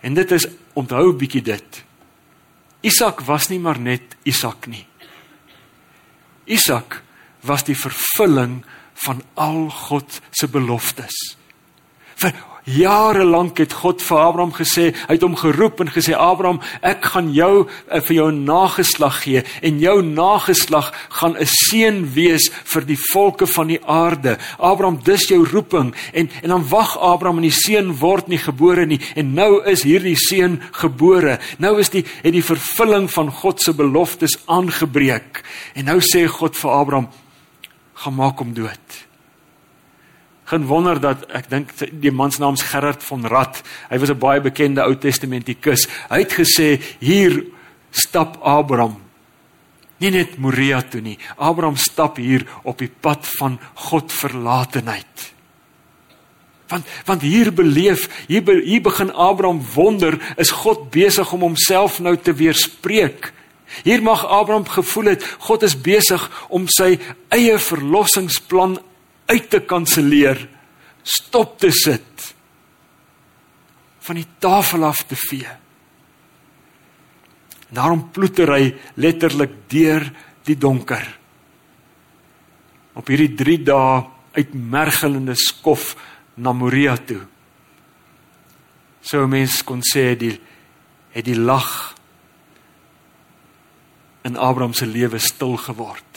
En 0.00 0.14
dit 0.14 0.30
is 0.30 0.46
onthou 0.72 1.12
'n 1.12 1.18
bietjie 1.18 1.42
dit. 1.42 1.84
Isak 2.80 3.20
was 3.20 3.48
nie 3.48 3.58
maar 3.58 3.80
net 3.80 4.16
Isak 4.22 4.66
nie. 4.66 4.86
Isak 6.44 7.02
was 7.40 7.64
die 7.64 7.76
vervulling 7.76 8.64
van 8.94 9.22
al 9.34 9.70
God 9.70 10.20
se 10.30 10.48
beloftes. 10.48 11.36
Vir 12.14 12.32
Jare 12.66 13.22
lank 13.22 13.60
het 13.62 13.76
God 13.78 14.00
vir 14.02 14.18
Abraham 14.18 14.50
gesê, 14.50 14.88
hy 15.06 15.14
het 15.14 15.22
hom 15.22 15.36
geroep 15.38 15.84
en 15.84 15.90
gesê 15.94 16.16
Abraham, 16.18 16.58
ek 16.82 17.04
gaan 17.12 17.28
jou 17.30 17.52
uh, 17.62 18.00
vir 18.02 18.16
jou 18.16 18.26
nageslag 18.34 19.20
gee 19.22 19.44
en 19.62 19.78
jou 19.78 20.00
nageslag 20.02 20.90
gaan 21.14 21.38
'n 21.38 21.46
seën 21.46 22.02
wees 22.16 22.50
vir 22.50 22.82
die 22.82 22.98
volke 23.12 23.46
van 23.46 23.70
die 23.70 23.78
aarde. 23.86 24.34
Abraham, 24.58 24.98
dis 24.98 25.28
jou 25.30 25.46
roeping 25.46 25.94
en 26.12 26.30
en 26.42 26.48
dan 26.48 26.68
wag 26.68 26.98
Abraham 26.98 27.38
en 27.38 27.46
die 27.46 27.54
seun 27.54 27.94
word 28.02 28.26
nie 28.26 28.42
gebore 28.42 28.86
nie 28.86 29.00
en 29.14 29.34
nou 29.34 29.62
is 29.62 29.86
hierdie 29.86 30.18
seun 30.18 30.58
gebore. 30.72 31.38
Nou 31.58 31.78
is 31.78 31.90
die 31.94 32.02
het 32.02 32.34
die 32.34 32.42
vervulling 32.42 33.06
van 33.10 33.30
God 33.30 33.62
se 33.62 33.74
beloftes 33.74 34.38
aangebreek. 34.46 35.44
En 35.74 35.84
nou 35.84 36.00
sê 36.02 36.26
God 36.26 36.56
vir 36.56 36.70
Abraham, 36.70 37.08
gaan 37.94 38.14
maak 38.14 38.38
hom 38.38 38.54
dood. 38.54 39.05
Geen 40.46 40.66
wonder 40.66 41.00
dat 41.00 41.24
ek 41.34 41.48
dink 41.50 41.72
die 41.90 42.12
man 42.14 42.30
se 42.30 42.40
naam 42.40 42.54
is 42.54 42.62
Gerard 42.62 43.02
von 43.02 43.26
Rad. 43.26 43.62
Hy 43.90 43.98
was 43.98 44.10
'n 44.10 44.18
baie 44.18 44.40
bekende 44.40 44.82
Ou 44.82 44.94
Testamentikus. 44.94 45.88
Hy 46.08 46.18
het 46.18 46.32
gesê 46.32 46.80
hier 47.00 47.44
stap 47.90 48.38
Abraham 48.42 49.06
nie 50.02 50.12
net 50.12 50.36
Moria 50.42 50.82
toe 50.82 51.00
nie. 51.00 51.16
Abraham 51.36 51.78
stap 51.80 52.20
hier 52.20 52.44
op 52.64 52.78
die 52.82 52.90
pad 52.90 53.26
van 53.38 53.58
God 53.88 54.12
verlatenheid. 54.12 55.32
Want 56.68 56.88
want 57.06 57.22
hier 57.22 57.52
beleef, 57.54 58.08
hier 58.26 58.42
be, 58.42 58.58
hier 58.64 58.82
begin 58.82 59.12
Abraham 59.12 59.62
wonder, 59.74 60.18
is 60.36 60.50
God 60.50 60.90
besig 60.90 61.32
om 61.32 61.46
homself 61.46 62.00
nou 62.02 62.16
te 62.18 62.34
weerspreek? 62.34 63.30
Hier 63.86 64.02
mag 64.02 64.24
Abraham 64.26 64.66
gevoel 64.66 65.14
het 65.14 65.24
God 65.46 65.62
is 65.66 65.76
besig 65.78 66.22
om 66.48 66.66
sy 66.70 66.96
eie 67.34 67.58
verlossingsplan 67.58 68.78
uit 69.26 69.48
te 69.50 69.60
kanselleer, 69.66 70.38
stop 71.02 71.58
te 71.62 71.70
sit, 71.74 72.34
van 74.06 74.20
die 74.20 74.28
tafel 74.42 74.86
af 74.86 75.02
te 75.10 75.18
vee. 75.18 75.54
Daarom 77.74 78.04
ploeter 78.14 78.52
hy 78.54 78.68
letterlik 79.02 79.56
deur 79.70 80.06
die 80.46 80.54
donker. 80.58 81.06
Op 82.96 83.10
hierdie 83.10 83.34
3 83.34 83.56
dae 83.66 84.04
uitmergelende 84.36 85.34
skof 85.36 85.94
na 86.38 86.52
Moria 86.54 86.94
toe. 86.96 87.24
Sou 89.02 89.24
mens 89.30 89.62
kon 89.66 89.82
sê 89.82 90.12
die 90.18 90.34
het 91.16 91.24
die 91.24 91.38
lag 91.38 91.70
in 94.28 94.36
Abraham 94.36 94.74
se 94.76 94.86
lewe 94.86 95.18
stil 95.22 95.56
geword 95.56 96.15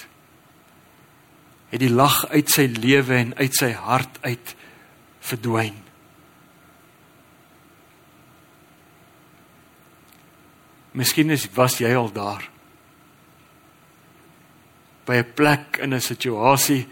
het 1.69 1.79
die 1.79 1.91
lag 1.93 2.23
uit 2.33 2.49
sy 2.49 2.65
lewe 2.65 3.15
en 3.15 3.35
uit 3.37 3.55
sy 3.55 3.71
hart 3.77 4.17
uit 4.25 4.55
verdwyn. 5.29 5.75
Miskien 10.97 11.29
is 11.29 11.45
was 11.53 11.77
jy 11.79 11.91
al 11.95 12.09
daar. 12.11 12.49
By 15.05 15.21
'n 15.21 15.33
plek 15.33 15.77
in 15.81 15.93
'n 15.93 16.01
situasie 16.01 16.87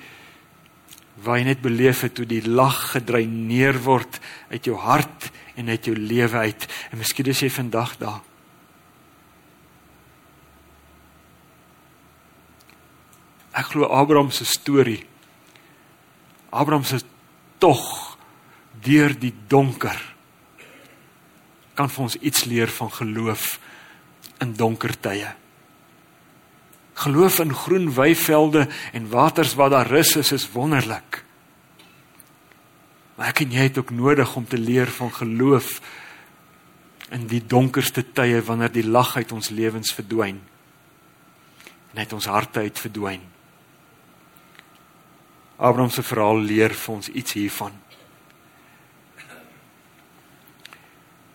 waar 1.24 1.38
jy 1.38 1.44
net 1.44 1.62
beleef 1.62 2.02
het 2.02 2.18
hoe 2.18 2.26
die 2.26 2.46
lag 2.46 2.92
gedreineer 2.94 3.80
word 3.84 4.20
uit 4.50 4.66
jou 4.66 4.78
hart 4.78 5.32
en 5.56 5.70
uit 5.70 5.86
jou 5.86 5.96
lewe 5.96 6.38
uit. 6.38 6.68
En 6.92 6.98
miskien 6.98 7.26
is 7.26 7.42
jy 7.42 7.50
vandag 7.50 7.98
daar. 7.98 8.27
Ek 13.58 13.74
glo 13.74 13.90
Abraham 13.90 14.30
se 14.32 14.46
storie. 14.46 15.02
Abraham 16.54 16.86
se 16.86 17.02
tog 17.58 18.18
deur 18.86 19.16
die 19.18 19.34
donker 19.50 19.98
kan 21.78 21.90
vir 21.94 22.04
ons 22.08 22.18
iets 22.26 22.46
leer 22.50 22.72
van 22.74 22.90
geloof 22.94 23.58
in 24.42 24.54
donker 24.58 24.96
tye. 24.98 25.30
Geloof 26.98 27.40
in 27.44 27.54
groen 27.54 27.92
weivelde 27.94 28.66
en 28.98 29.10
waters 29.10 29.54
waar 29.58 29.74
daar 29.74 29.90
rus 29.90 30.16
is, 30.18 30.32
is 30.34 30.48
wonderlik. 30.54 31.22
Maar 33.18 33.34
ek 33.34 33.44
en 33.46 33.54
jy 33.54 33.70
het 33.70 33.78
ook 33.82 33.94
nodig 33.94 34.36
om 34.38 34.46
te 34.46 34.58
leer 34.58 34.90
van 34.98 35.14
geloof 35.14 35.78
in 37.14 37.30
die 37.30 37.42
donkerste 37.46 38.04
tye 38.14 38.42
wanneer 38.46 38.74
die 38.74 38.86
lag 38.86 39.16
uit 39.18 39.32
ons 39.32 39.50
lewens 39.54 39.94
verdwyn 39.94 40.42
en 41.94 42.02
uit 42.02 42.14
ons 42.14 42.30
harte 42.30 42.66
uit 42.66 42.80
verdwyn. 42.82 43.37
Abraham 45.58 45.90
se 45.90 46.04
verhaal 46.06 46.40
leer 46.46 46.74
vir 46.78 46.94
ons 46.94 47.10
iets 47.10 47.34
hiervan. 47.34 47.74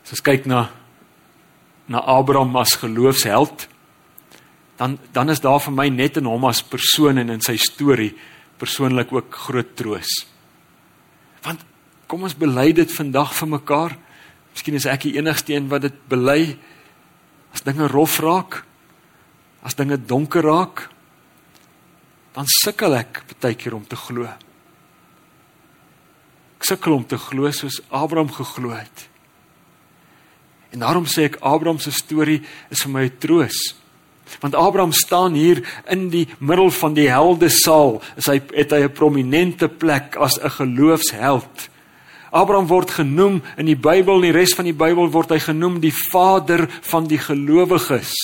As 0.05 0.14
ons 0.14 0.25
kyk 0.25 0.47
na 0.47 0.69
na 1.91 1.99
Abraham 2.09 2.55
as 2.57 2.76
geloofsheld, 2.79 3.67
dan 4.79 4.99
dan 5.12 5.31
is 5.31 5.43
daar 5.43 5.61
vir 5.61 5.75
my 5.75 5.88
net 5.91 6.17
in 6.17 6.31
hom 6.31 6.47
as 6.47 6.62
persoon 6.62 7.19
en 7.19 7.35
in 7.35 7.43
sy 7.43 7.57
storie 7.59 8.12
persoonlik 8.62 9.12
ook 9.12 9.35
groot 9.49 9.75
troos. 9.76 10.12
Want 11.43 11.64
kom 12.07 12.23
ons 12.23 12.38
bely 12.38 12.71
dit 12.73 12.93
vandag 12.95 13.35
vir 13.35 13.49
mekaar. 13.59 13.97
Miskien 14.55 14.79
is 14.79 14.87
ek 14.87 15.09
die 15.09 15.17
enigste 15.19 15.57
een 15.57 15.67
wat 15.73 15.83
dit 15.88 15.99
bely 16.09 16.55
as 17.52 17.67
dinge 17.67 17.91
rof 17.91 18.21
raak. 18.23 18.62
As 19.67 19.75
dinge 19.75 19.99
donker 19.99 20.47
raak, 20.47 20.92
dan 22.33 22.49
sukkel 22.49 22.97
ek 22.97 23.23
baie 23.41 23.55
keer 23.55 23.75
om 23.77 23.85
te 23.85 23.97
glo. 23.97 24.29
Ek 26.59 26.69
sukkel 26.69 26.95
om 26.95 27.05
te 27.05 27.19
glo 27.19 27.51
soos 27.51 27.81
Abraham 27.91 28.31
geglo 28.33 28.71
het. 28.71 29.09
En 30.73 30.81
daarom 30.81 31.05
sê 31.05 31.29
ek 31.29 31.41
Abraham 31.45 31.81
se 31.83 31.93
storie 31.93 32.41
is 32.71 32.83
vir 32.85 32.93
my 32.93 33.05
'n 33.05 33.19
troos. 33.19 33.75
Want 34.41 34.55
Abraham 34.55 34.93
staan 34.93 35.35
hier 35.35 35.61
in 35.91 36.09
die 36.09 36.29
middel 36.39 36.71
van 36.71 36.95
die 36.95 37.09
helde 37.11 37.49
saal, 37.49 38.01
is 38.17 38.27
hy 38.27 38.41
het 38.55 38.71
hy 38.71 38.85
'n 38.85 38.93
prominente 38.93 39.69
plek 39.69 40.17
as 40.17 40.39
'n 40.39 40.51
geloofsheld. 40.51 41.69
Abraham 42.31 42.67
word 42.67 42.91
genoem 42.91 43.43
in 43.57 43.67
die 43.67 43.77
Bybel 43.77 44.15
en 44.15 44.33
die 44.33 44.33
res 44.33 44.55
van 44.55 44.65
die 44.65 44.73
Bybel 44.77 45.11
word 45.11 45.31
hy 45.31 45.39
genoem 45.39 45.81
die 45.81 45.93
vader 46.11 46.69
van 46.81 47.07
die 47.07 47.19
gelowiges. 47.19 48.15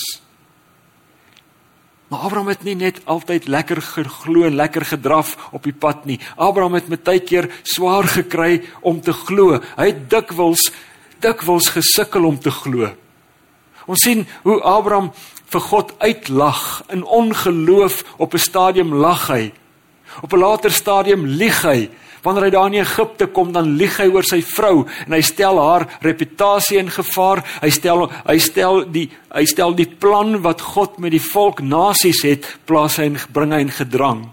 Maar 2.09 2.19
Abraham 2.25 2.47
het 2.49 2.63
nie 2.65 2.75
net 2.75 3.01
altyd 3.05 3.47
lekker 3.47 3.81
geglo 3.85 4.47
en 4.47 4.55
lekker 4.57 4.85
gedraf 4.85 5.35
op 5.53 5.63
die 5.63 5.73
pad 5.73 6.07
nie. 6.09 6.17
Abraham 6.35 6.79
het 6.79 6.89
baie 6.89 7.21
keer 7.21 7.49
swaar 7.61 8.09
gekry 8.09 8.63
om 8.81 9.01
te 9.01 9.13
glo. 9.13 9.59
Hy 9.77 9.85
het 9.91 10.07
dikwels 10.09 10.71
dikwels 11.21 11.69
gesukkel 11.75 12.25
om 12.25 12.39
te 12.39 12.51
glo. 12.51 12.89
Ons 13.85 14.05
sien 14.05 14.25
hoe 14.45 14.57
Abraham 14.61 15.11
vir 15.49 15.63
God 15.67 15.93
uitlag 15.99 16.83
in 16.93 17.03
ongeloof 17.03 18.03
op 18.17 18.33
'n 18.33 18.41
stadium 18.41 18.93
lag 18.93 19.27
hy. 19.27 19.51
Op 20.21 20.33
'n 20.33 20.39
later 20.39 20.71
stadium 20.71 21.25
lieg 21.25 21.61
hy. 21.61 21.89
Wanneer 22.23 22.47
hy 22.47 22.51
daar 22.51 22.67
in 22.67 22.81
Egipte 22.81 23.29
kom, 23.31 23.53
dan 23.55 23.75
lieg 23.79 23.95
hy 24.01 24.09
oor 24.11 24.27
sy 24.27 24.41
vrou 24.43 24.83
en 25.05 25.15
hy 25.15 25.21
stel 25.23 25.59
haar 25.61 25.85
reputasie 26.03 26.79
in 26.81 26.91
gevaar. 26.91 27.43
Hy 27.63 27.71
stel 27.71 28.07
hy 28.27 28.37
stel 28.43 28.83
die 28.91 29.07
hy 29.29 29.45
stel 29.47 29.75
die 29.77 29.87
plan 29.87 30.41
wat 30.43 30.61
God 30.75 30.99
met 30.99 31.13
die 31.15 31.23
volk 31.23 31.61
nasies 31.63 32.23
het, 32.25 32.47
plaas 32.67 32.97
hy 32.99 33.11
en 33.13 33.19
bring 33.31 33.53
hy 33.55 33.63
in 33.67 33.73
gedrang. 33.73 34.25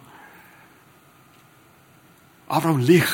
Abraham 2.46 2.82
lieg. 2.86 3.10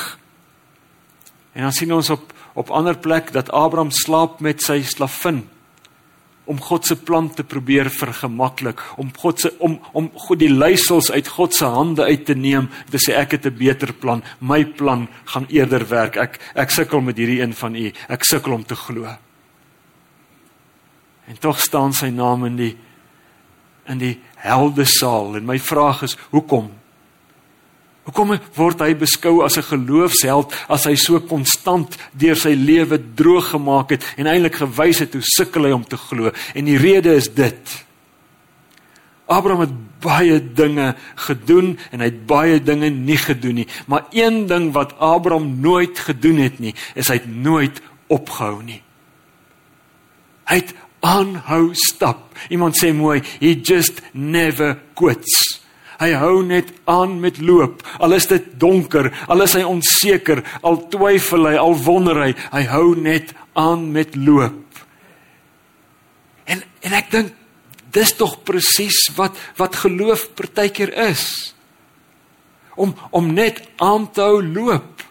En 1.52 1.68
dan 1.68 1.76
sien 1.76 1.92
ons 1.92 2.10
op 2.10 2.30
op 2.52 2.68
ander 2.70 2.98
plek 3.00 3.30
dat 3.32 3.48
Abraham 3.48 3.90
slaap 3.90 4.40
met 4.44 4.60
sy 4.60 4.82
slavin 4.84 5.46
om 6.44 6.58
God 6.60 6.86
se 6.86 6.96
plan 6.96 7.28
te 7.30 7.44
probeer 7.44 7.90
vergemaklik, 7.90 8.80
om 8.98 9.12
God 9.16 9.40
se 9.40 9.52
om 9.62 9.78
om 9.92 10.10
God 10.26 10.40
die 10.42 10.50
leiersels 10.50 11.10
uit 11.14 11.28
God 11.28 11.54
se 11.54 11.68
hande 11.70 12.02
uit 12.04 12.24
te 12.26 12.34
neem, 12.34 12.68
te 12.90 12.98
sê 12.98 13.14
ek 13.14 13.38
het 13.38 13.46
'n 13.46 13.56
beter 13.58 13.92
plan. 13.92 14.22
My 14.40 14.64
plan 14.64 15.08
gaan 15.24 15.46
eerder 15.48 15.88
werk. 15.88 16.16
Ek 16.16 16.40
ek 16.54 16.70
sukkel 16.70 17.00
met 17.00 17.16
hierdie 17.16 17.42
een 17.42 17.54
van 17.54 17.74
u. 17.74 17.92
Ek 18.08 18.24
sukkel 18.24 18.52
om 18.52 18.64
te 18.64 18.74
glo. 18.74 19.06
En 21.26 21.38
tog 21.38 21.60
staan 21.60 21.92
sy 21.92 22.08
naam 22.08 22.44
in 22.44 22.56
die 22.56 22.76
in 23.86 23.98
die 23.98 24.20
helde 24.36 24.84
saal 24.84 25.36
en 25.36 25.44
my 25.44 25.58
vraag 25.58 26.02
is 26.02 26.16
hoekom 26.30 26.70
Hoekom 28.02 28.34
word 28.56 28.80
hy 28.82 28.94
beskou 28.98 29.44
as 29.46 29.56
'n 29.58 29.62
geloofsheld 29.62 30.52
as 30.68 30.84
hy 30.84 30.96
so 30.96 31.20
konstant 31.20 31.96
deur 32.12 32.36
sy 32.36 32.54
lewe 32.54 32.98
droog 32.98 33.54
gemaak 33.54 33.90
het 33.90 34.02
en 34.16 34.26
eintlik 34.26 34.58
gewys 34.58 34.98
het 34.98 35.12
hoe 35.14 35.22
sukkel 35.22 35.64
hy 35.64 35.72
om 35.72 35.84
te 35.84 35.96
glo? 35.96 36.32
En 36.54 36.64
die 36.64 36.78
rede 36.78 37.14
is 37.14 37.28
dit. 37.28 37.84
Abraham 39.26 39.60
het 39.60 39.74
baie 40.02 40.52
dinge 40.54 40.96
gedoen 41.14 41.78
en 41.92 42.00
hy 42.00 42.08
het 42.10 42.26
baie 42.26 42.58
dinge 42.62 42.90
nie 42.90 43.16
gedoen 43.16 43.54
nie, 43.62 43.68
maar 43.86 44.06
een 44.10 44.46
ding 44.46 44.72
wat 44.72 44.98
Abraham 44.98 45.60
nooit 45.60 45.98
gedoen 45.98 46.42
het 46.42 46.58
nie, 46.58 46.74
is 46.94 47.08
hy 47.08 47.14
het 47.14 47.30
nooit 47.30 47.80
opgehou 48.08 48.62
nie. 48.62 48.82
Hy 50.50 50.58
het 50.58 50.74
aanhou 51.00 51.70
stap. 51.74 52.34
Iemand 52.50 52.76
sê 52.78 52.92
mooi, 52.94 53.22
he 53.40 53.54
just 53.54 54.02
never 54.12 54.76
quits. 54.94 55.61
Hy 56.02 56.10
hou 56.18 56.40
net 56.42 56.72
aan 56.90 57.20
met 57.22 57.38
loop. 57.38 57.84
Al 58.02 58.16
is 58.16 58.26
dit 58.26 58.48
donker, 58.58 59.12
al 59.30 59.44
is 59.44 59.54
hy 59.54 59.62
onseker, 59.68 60.42
al 60.66 60.80
twyfel 60.90 61.46
hy, 61.52 61.54
al 61.60 61.76
wonder 61.84 62.18
hy, 62.24 62.32
hy 62.50 62.62
hou 62.72 62.88
net 62.98 63.30
aan 63.58 63.86
met 63.94 64.16
loop. 64.18 64.82
En 66.50 66.64
en 66.82 66.98
ek 66.98 67.12
dink 67.12 67.30
dis 67.94 68.14
tog 68.18 68.40
presies 68.48 69.04
wat 69.14 69.38
wat 69.60 69.78
geloof 69.84 70.32
partykeer 70.38 70.90
is. 71.06 71.54
Om 72.74 72.96
om 73.14 73.30
net 73.36 73.62
aan 73.78 74.08
te 74.10 74.24
hou 74.24 74.42
loop. 74.42 75.04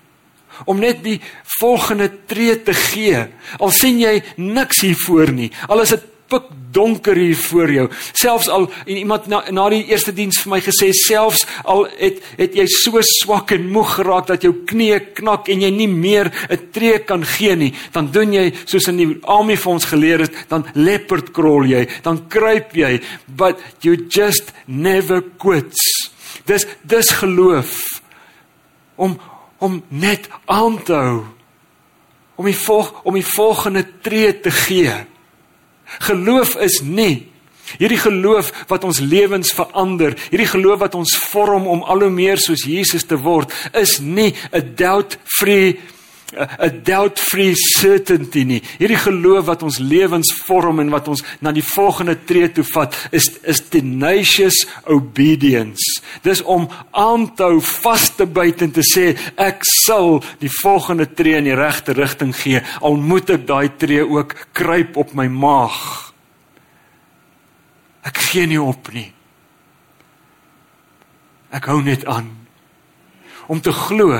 Om 0.67 0.82
net 0.84 0.99
die 1.06 1.21
volgende 1.62 2.10
tree 2.27 2.58
te 2.65 2.73
gee. 2.75 3.23
Al 3.63 3.71
sien 3.71 4.01
jy 4.01 4.17
niks 4.38 4.84
hier 4.84 4.99
voor 5.06 5.32
nie. 5.34 5.49
Al 5.71 5.86
is 5.86 5.95
dit 5.95 6.11
pik 6.32 6.50
donker 6.72 7.17
hier 7.20 7.36
voor 7.36 7.72
jou. 7.72 7.88
Selfs 8.15 8.48
al 8.50 8.70
en 8.86 8.98
iemand 8.98 9.28
na, 9.28 9.41
na 9.52 9.65
die 9.74 9.84
eerste 9.91 10.13
diens 10.15 10.39
vir 10.44 10.54
my 10.54 10.60
gesê 10.63 10.91
selfs 10.96 11.44
al 11.67 11.84
het 12.00 12.22
het 12.38 12.56
jy 12.56 12.65
so 12.72 13.02
swak 13.06 13.52
en 13.56 13.67
moeg 13.74 13.98
geraak 13.98 14.30
dat 14.30 14.46
jou 14.48 14.54
knieë 14.70 15.02
knak 15.20 15.52
en 15.52 15.65
jy 15.65 15.72
nie 15.76 15.89
meer 15.91 16.32
'n 16.50 16.72
tree 16.72 17.00
kan 17.00 17.26
gee 17.26 17.56
nie, 17.56 17.74
dan 17.91 18.12
doen 18.12 18.34
jy 18.34 18.54
soos 18.65 18.88
in 18.88 18.98
die 18.98 19.17
army 19.24 19.58
vir 19.58 19.72
ons 19.72 19.86
geleer 19.86 20.20
het, 20.20 20.34
dan 20.48 20.65
leopard 20.74 21.32
crawl 21.32 21.65
jy, 21.65 21.88
dan 22.04 22.28
kruip 22.28 22.74
jy, 22.74 23.02
but 23.28 23.60
you 23.82 24.08
just 24.08 24.54
never 24.65 25.22
quits. 25.38 26.12
Dis 26.46 26.65
dis 26.84 27.10
geloof 27.10 28.02
om 28.96 29.20
om 29.60 29.84
net 29.89 30.30
aan 30.46 30.84
te 30.84 30.94
hou 30.94 31.26
om 32.36 32.48
die 32.50 32.58
volg 32.58 33.04
om 33.06 33.13
die 33.13 33.26
volgende 33.26 33.84
tree 34.02 34.34
te 34.41 34.52
gee. 34.52 34.94
Geloof 35.99 36.56
is 36.56 36.82
nie 36.82 37.32
hierdie 37.80 37.99
geloof 38.01 38.51
wat 38.67 38.84
ons 38.84 38.99
lewens 38.99 39.54
verander, 39.56 40.15
hierdie 40.32 40.49
geloof 40.49 40.82
wat 40.84 40.95
ons 40.95 41.15
vorm 41.32 41.67
om 41.71 41.84
al 41.84 42.06
hoe 42.06 42.12
meer 42.12 42.41
soos 42.41 42.65
Jesus 42.67 43.06
te 43.08 43.15
word, 43.15 43.54
is 43.73 43.99
nie 43.99 44.34
'n 44.51 44.73
doubt-free 44.75 45.80
'n 46.34 46.82
doubt-free 46.84 47.56
certainty 47.56 48.44
nie. 48.44 48.62
Hierdie 48.80 49.00
geloof 49.00 49.46
wat 49.46 49.63
ons 49.63 49.78
lewens 49.78 50.34
vorm 50.46 50.80
en 50.80 50.89
wat 50.89 51.08
ons 51.08 51.24
na 51.39 51.52
die 51.52 51.65
volgende 51.65 52.15
tree 52.26 52.52
toe 52.52 52.63
vat, 52.74 52.96
is 53.12 53.30
is 53.44 53.62
tenacious 53.70 54.65
obedience. 54.86 56.02
Dis 56.22 56.41
om 56.41 56.70
aan 56.91 57.36
te 57.36 57.44
hou, 57.44 57.62
vas 57.62 58.10
te 58.15 58.26
byt 58.26 58.62
en 58.62 58.72
te 58.72 58.84
sê 58.86 59.17
ek 59.36 59.63
sal 59.86 60.24
die 60.39 60.52
volgende 60.62 61.13
tree 61.13 61.38
in 61.38 61.50
die 61.50 61.58
regte 61.58 61.94
rigting 61.94 62.36
gee, 62.36 62.62
al 62.82 62.96
moet 62.96 63.30
ek 63.30 63.48
daai 63.48 63.70
tree 63.78 64.04
ook 64.04 64.36
kruip 64.54 64.98
op 64.98 65.13
my 65.13 65.28
maag. 65.28 66.13
Ek 68.04 68.17
gee 68.17 68.48
nie 68.48 68.62
op 68.62 68.89
nie. 68.94 69.12
Ek 71.52 71.67
hou 71.67 71.82
net 71.84 72.06
aan 72.06 72.38
om 73.52 73.60
te 73.60 73.74
glo 73.76 74.15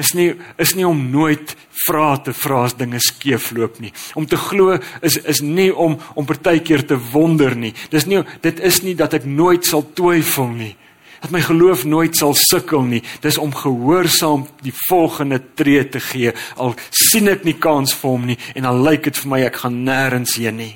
is 0.00 0.12
nie 0.16 0.32
is 0.60 0.74
nie 0.78 0.86
om 0.88 1.00
nooit 1.12 1.54
vra 1.84 2.14
te 2.24 2.32
vra 2.36 2.64
as 2.66 2.76
dinge 2.78 3.00
skeefloop 3.02 3.80
nie. 3.84 3.92
Om 4.18 4.26
te 4.28 4.38
glo 4.40 4.78
is 5.06 5.18
is 5.28 5.42
nie 5.44 5.70
om 5.70 5.98
om 6.14 6.28
partykeer 6.28 6.86
te 6.86 6.98
wonder 7.12 7.56
nie. 7.56 7.74
Dis 7.92 8.08
nie 8.10 8.22
dit 8.44 8.60
is 8.60 8.82
nie 8.86 8.96
dat 8.98 9.14
ek 9.16 9.28
nooit 9.28 9.66
sal 9.66 9.84
twyfel 9.94 10.50
nie. 10.54 10.74
Dat 11.20 11.34
my 11.34 11.42
geloof 11.44 11.84
nooit 11.84 12.16
sal 12.16 12.32
sukkel 12.38 12.86
nie. 12.88 13.02
Dis 13.20 13.38
om 13.38 13.52
gehoorsaam 13.54 14.46
die 14.64 14.74
volgende 14.88 15.40
tree 15.54 15.84
te 15.88 16.00
gee 16.00 16.32
al 16.56 16.76
sien 16.90 17.28
ek 17.28 17.44
nie 17.44 17.58
kans 17.60 17.94
vir 17.96 18.10
hom 18.10 18.28
nie 18.32 18.38
en 18.56 18.68
al 18.68 18.80
lyk 18.88 19.10
dit 19.10 19.22
vir 19.24 19.34
my 19.34 19.42
ek 19.48 19.62
gaan 19.64 19.82
nêrens 19.84 20.38
heen 20.40 20.60
nie. 20.60 20.74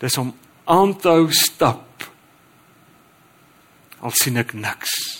Dis 0.00 0.16
om 0.20 0.34
aan 0.64 0.96
te 1.00 1.12
hou 1.12 1.28
stap 1.32 1.84
al 4.00 4.12
sien 4.14 4.36
ek 4.38 4.52
niks. 4.54 5.15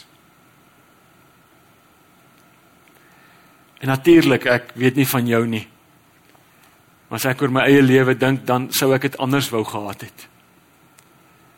En 3.81 3.93
natuurlik, 3.93 4.47
ek 4.47 4.71
weet 4.75 4.97
nie 4.97 5.09
van 5.09 5.27
jou 5.29 5.43
nie. 5.47 5.67
Maar 7.07 7.21
as 7.21 7.29
ek 7.31 7.43
oor 7.45 7.53
my 7.55 7.67
eie 7.69 7.83
lewe 7.85 8.17
dink, 8.19 8.47
dan 8.49 8.71
sou 8.75 8.91
ek 8.97 9.09
dit 9.09 9.19
anders 9.23 9.51
wou 9.53 9.63
gehad 9.67 10.07
het. 10.09 10.27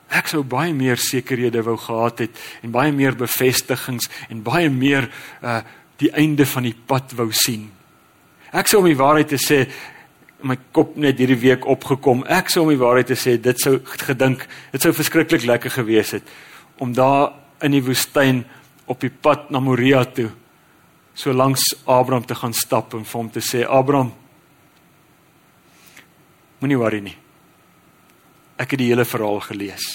Ek 0.09 0.29
sou 0.31 0.43
baie 0.45 0.73
meer 0.77 1.01
sekerhede 1.01 1.63
wou 1.67 1.77
gehad 1.81 2.25
het 2.25 2.41
en 2.65 2.73
baie 2.73 2.93
meer 2.97 3.17
bevestigings 3.17 4.09
en 4.29 4.43
baie 4.45 4.71
meer 4.73 5.11
uh 5.43 5.61
die 5.99 6.13
einde 6.15 6.45
van 6.47 6.63
die 6.63 6.77
pad 6.87 7.11
wou 7.19 7.33
sien. 7.35 7.65
Ek 8.55 8.69
sou 8.71 8.79
om 8.79 8.87
die 8.87 8.95
waarheid 8.95 9.33
te 9.33 9.39
sê 9.43 9.65
my 10.47 10.55
kop 10.71 10.93
net 10.95 11.19
hierdie 11.19 11.41
week 11.43 11.65
opgekom. 11.67 12.21
Ek 12.31 12.53
sou 12.55 12.63
om 12.63 12.71
die 12.71 12.79
waarheid 12.79 13.11
te 13.11 13.17
sê 13.19 13.35
dit 13.43 13.59
sou 13.59 13.81
gedink, 14.07 14.45
dit 14.71 14.85
sou 14.85 14.93
verskriklik 14.95 15.43
lekker 15.49 15.75
gewees 15.75 16.15
het 16.15 16.31
om 16.79 16.93
daar 16.95 17.33
in 17.67 17.75
die 17.75 17.83
woestyn 17.83 18.45
op 18.87 19.03
die 19.03 19.11
pad 19.11 19.51
na 19.51 19.59
Moria 19.59 20.05
toe 20.07 20.29
so 21.19 21.35
langs 21.35 21.65
Abraham 21.85 22.27
te 22.27 22.37
gaan 22.39 22.55
stap 22.55 22.95
en 22.95 23.03
vir 23.03 23.19
hom 23.19 23.31
te 23.35 23.43
sê 23.43 23.65
Abraham 23.67 24.13
moenie 26.59 26.79
worry 26.79 27.01
nie. 27.03 27.17
Ek 28.59 28.75
het 28.75 28.81
die 28.81 28.89
hele 28.91 29.07
verhaal 29.07 29.41
gelees. 29.47 29.87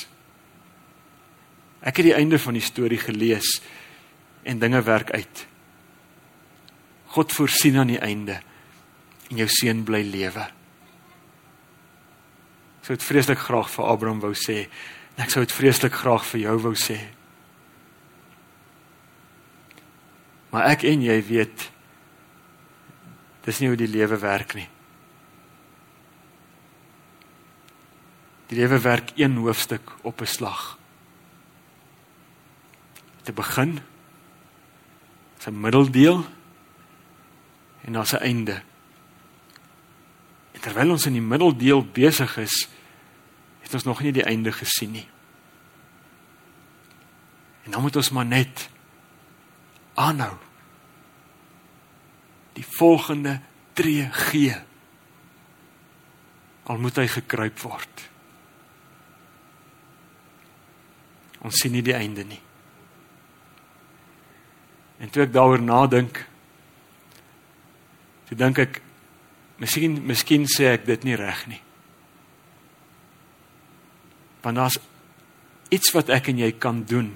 Ek 1.83 1.99
het 1.99 2.07
die 2.07 2.15
einde 2.15 2.39
van 2.39 2.55
die 2.55 2.63
storie 2.63 2.99
gelees 2.99 3.57
en 4.47 4.59
dinge 4.59 4.79
werk 4.87 5.11
uit. 5.11 5.45
God 7.15 7.35
voorsien 7.35 7.79
aan 7.79 7.91
die 7.91 7.99
einde 7.99 8.39
en 9.29 9.39
jou 9.43 9.47
seun 9.51 9.83
bly 9.87 10.03
lewe. 10.07 10.47
Ek 12.79 12.87
sou 12.87 12.95
dit 12.95 13.07
vreeslik 13.07 13.43
graag 13.43 13.69
vir 13.71 13.91
Abraham 13.91 14.23
wou 14.23 14.33
sê. 14.35 14.65
En 15.15 15.23
ek 15.23 15.31
sou 15.31 15.43
dit 15.43 15.55
vreeslik 15.55 15.99
graag 16.03 16.23
vir 16.31 16.47
jou 16.47 16.57
wou 16.67 16.73
sê. 16.79 16.99
Maar 20.53 20.69
ek 20.75 20.85
en 20.85 21.01
jy 21.01 21.17
weet 21.25 21.69
dis 23.43 23.59
nie 23.59 23.71
hoe 23.71 23.79
die 23.79 23.89
lewe 23.89 24.19
werk 24.21 24.53
nie. 24.53 24.67
Die 28.51 28.59
lewe 28.59 28.77
werk 28.83 29.15
een 29.17 29.39
hoofstuk 29.41 29.95
op 30.05 30.21
'n 30.21 30.29
slag. 30.29 30.77
Te 33.23 33.33
begin 33.33 33.81
'n 35.47 35.59
middeldeel 35.59 36.25
en 37.81 37.93
daar's 37.93 38.13
'n 38.13 38.21
einde. 38.21 38.61
En 40.51 40.61
terwyl 40.61 40.91
ons 40.91 41.05
in 41.05 41.13
die 41.13 41.21
middeldeel 41.21 41.85
besig 41.85 42.37
is, 42.37 42.69
het 43.59 43.73
ons 43.73 43.83
nog 43.83 44.01
nie 44.01 44.11
die 44.11 44.23
einde 44.23 44.51
gesien 44.51 44.91
nie. 44.91 45.07
En 47.63 47.71
dan 47.71 47.81
moet 47.81 47.95
ons 47.95 48.09
maar 48.09 48.25
net 48.25 48.69
aanhou. 49.93 50.35
Die 52.53 52.65
volgende 52.77 53.39
tree 53.73 54.09
gee. 54.11 54.55
Al 56.63 56.79
moet 56.79 57.01
hy 57.01 57.07
gekruip 57.11 57.59
word. 57.65 58.07
Ons 61.43 61.59
sien 61.59 61.73
nie 61.75 61.83
die 61.83 61.95
einde 61.97 62.23
nie. 62.23 62.39
En 65.03 65.11
toe 65.11 65.25
ek 65.25 65.33
daaroor 65.35 65.59
nadink, 65.59 66.21
toe 68.29 68.37
dink 68.39 68.61
ek 68.63 68.79
miskien 69.59 69.97
miskien 70.07 70.47
sê 70.47 70.71
ek 70.77 70.85
dit 70.87 71.03
nie 71.03 71.17
reg 71.19 71.43
nie. 71.51 71.59
Want 74.43 74.59
daar's 74.59 74.79
iets 75.73 75.91
wat 75.95 76.11
ek 76.13 76.31
en 76.31 76.39
jy 76.39 76.51
kan 76.55 76.83
doen 76.87 77.11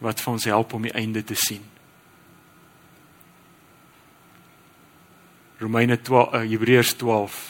wat 0.00 0.20
vir 0.20 0.32
ons 0.32 0.48
help 0.48 0.72
om 0.76 0.88
die 0.88 0.96
einde 0.96 1.22
te 1.24 1.36
sien. 1.36 1.62
Romeine 5.60 6.00
12 6.00 6.34
uh, 6.34 6.44
Hebreërs 6.48 6.94
12 6.96 7.40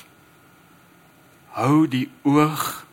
Hou 1.55 1.87
die 1.91 2.07
oog 2.23 2.87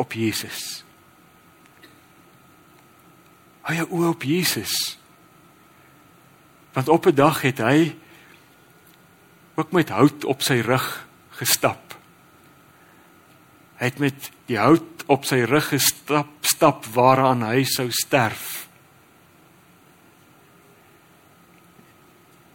op 0.00 0.12
Jesus. 0.16 0.82
Hou 3.68 3.76
jou 3.76 3.88
oë 3.98 4.12
op 4.14 4.24
Jesus. 4.24 4.74
Want 6.72 6.88
op 6.88 7.06
'n 7.06 7.14
dag 7.14 7.42
het 7.42 7.58
hy 7.58 7.96
ook 9.54 9.72
met 9.72 9.88
hout 9.88 10.24
op 10.24 10.42
sy 10.42 10.60
rug 10.64 11.06
gestap. 11.30 11.98
Hy 13.76 13.84
het 13.84 13.98
met 13.98 14.30
die 14.46 14.58
hout 14.58 15.04
op 15.06 15.24
sy 15.24 15.42
rug 15.46 15.68
gestap, 15.68 16.37
stap 16.58 16.88
waaraan 16.90 17.44
hy 17.46 17.62
sou 17.70 17.86
sterf. 17.94 18.66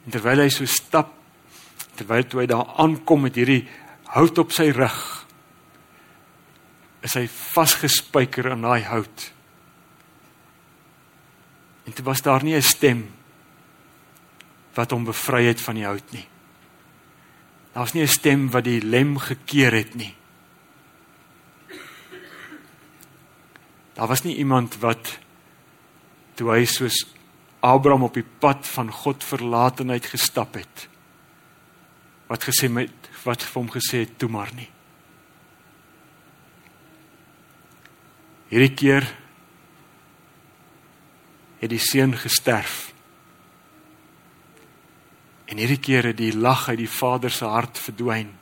En 0.03 0.11
terwyl 0.11 0.43
hy 0.43 0.49
so 0.51 0.67
stap, 0.67 1.13
terwyl 1.95 2.25
toe 2.27 2.41
hy 2.41 2.47
daar 2.51 2.73
aankom 2.83 3.23
met 3.23 3.39
hierdie 3.39 3.61
hout 4.11 4.41
op 4.43 4.51
sy 4.51 4.67
rug, 4.75 4.97
is 7.03 7.15
hy 7.15 7.23
vasgespijker 7.31 8.51
aan 8.51 8.67
daai 8.67 8.83
hout. 8.89 9.23
En 11.87 11.95
dit 11.95 12.03
was 12.03 12.23
daar 12.23 12.43
nie 12.43 12.55
'n 12.55 12.61
stem 12.61 13.07
wat 14.75 14.91
hom 14.91 15.05
bevry 15.05 15.45
het 15.47 15.61
van 15.61 15.75
die 15.75 15.87
hout 15.87 16.11
nie. 16.11 16.27
Daar 17.71 17.83
was 17.87 17.93
nie 17.93 18.03
'n 18.03 18.07
stem 18.07 18.51
wat 18.51 18.63
die 18.63 18.81
lem 18.81 19.17
gekeer 19.17 19.71
het 19.71 19.95
nie. 19.95 20.15
Daar 23.93 24.07
was 24.07 24.23
nie 24.23 24.35
iemand 24.35 24.79
wat 24.81 25.17
toe 26.35 26.49
hy 26.51 26.65
soos 26.65 27.03
Abraham 27.63 28.07
op 28.09 28.17
die 28.17 28.25
pad 28.25 28.67
van 28.67 28.89
God 28.91 29.23
verlatenheid 29.23 30.05
gestap 30.11 30.57
het 30.59 30.87
wat 32.27 32.47
gesê 32.47 32.69
met 32.71 33.11
wat 33.23 33.43
vir 33.45 33.59
hom 33.59 33.69
gesê 33.71 34.03
het 34.03 34.15
toe 34.19 34.29
maar 34.31 34.49
nie. 34.57 34.69
Hierdie 38.49 38.73
keer 38.73 39.05
het 41.61 41.71
die 41.71 41.81
seun 41.81 42.15
gesterf. 42.19 42.91
En 45.47 45.61
hierdie 45.61 45.79
keer 45.79 46.09
het 46.11 46.17
die 46.19 46.33
lag 46.35 46.67
uit 46.69 46.81
die 46.81 46.89
vader 46.89 47.31
se 47.31 47.47
hart 47.47 47.79
verdwyn. 47.79 48.33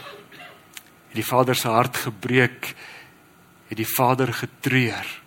Het 0.00 1.20
die 1.20 1.26
vader 1.26 1.54
se 1.54 1.70
hart 1.70 2.02
gebreek, 2.08 2.72
het 3.68 3.76
die 3.76 3.88
vader 3.88 4.32
getreur. 4.32 5.22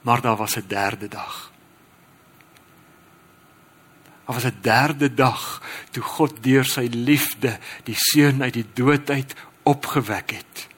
Maar 0.00 0.20
daar 0.20 0.36
was 0.36 0.56
'n 0.56 0.64
derde 0.68 1.08
dag. 1.08 1.52
Daar 4.26 4.34
was 4.34 4.44
'n 4.44 4.58
derde 4.60 5.14
dag 5.14 5.62
toe 5.90 6.02
God 6.02 6.42
deur 6.42 6.64
sy 6.64 6.88
liefde 6.92 7.58
die 7.84 7.94
seun 7.98 8.42
uit 8.42 8.52
die 8.52 8.66
dood 8.74 9.10
uit 9.10 9.34
opgewek 9.62 10.30
het. 10.30 10.68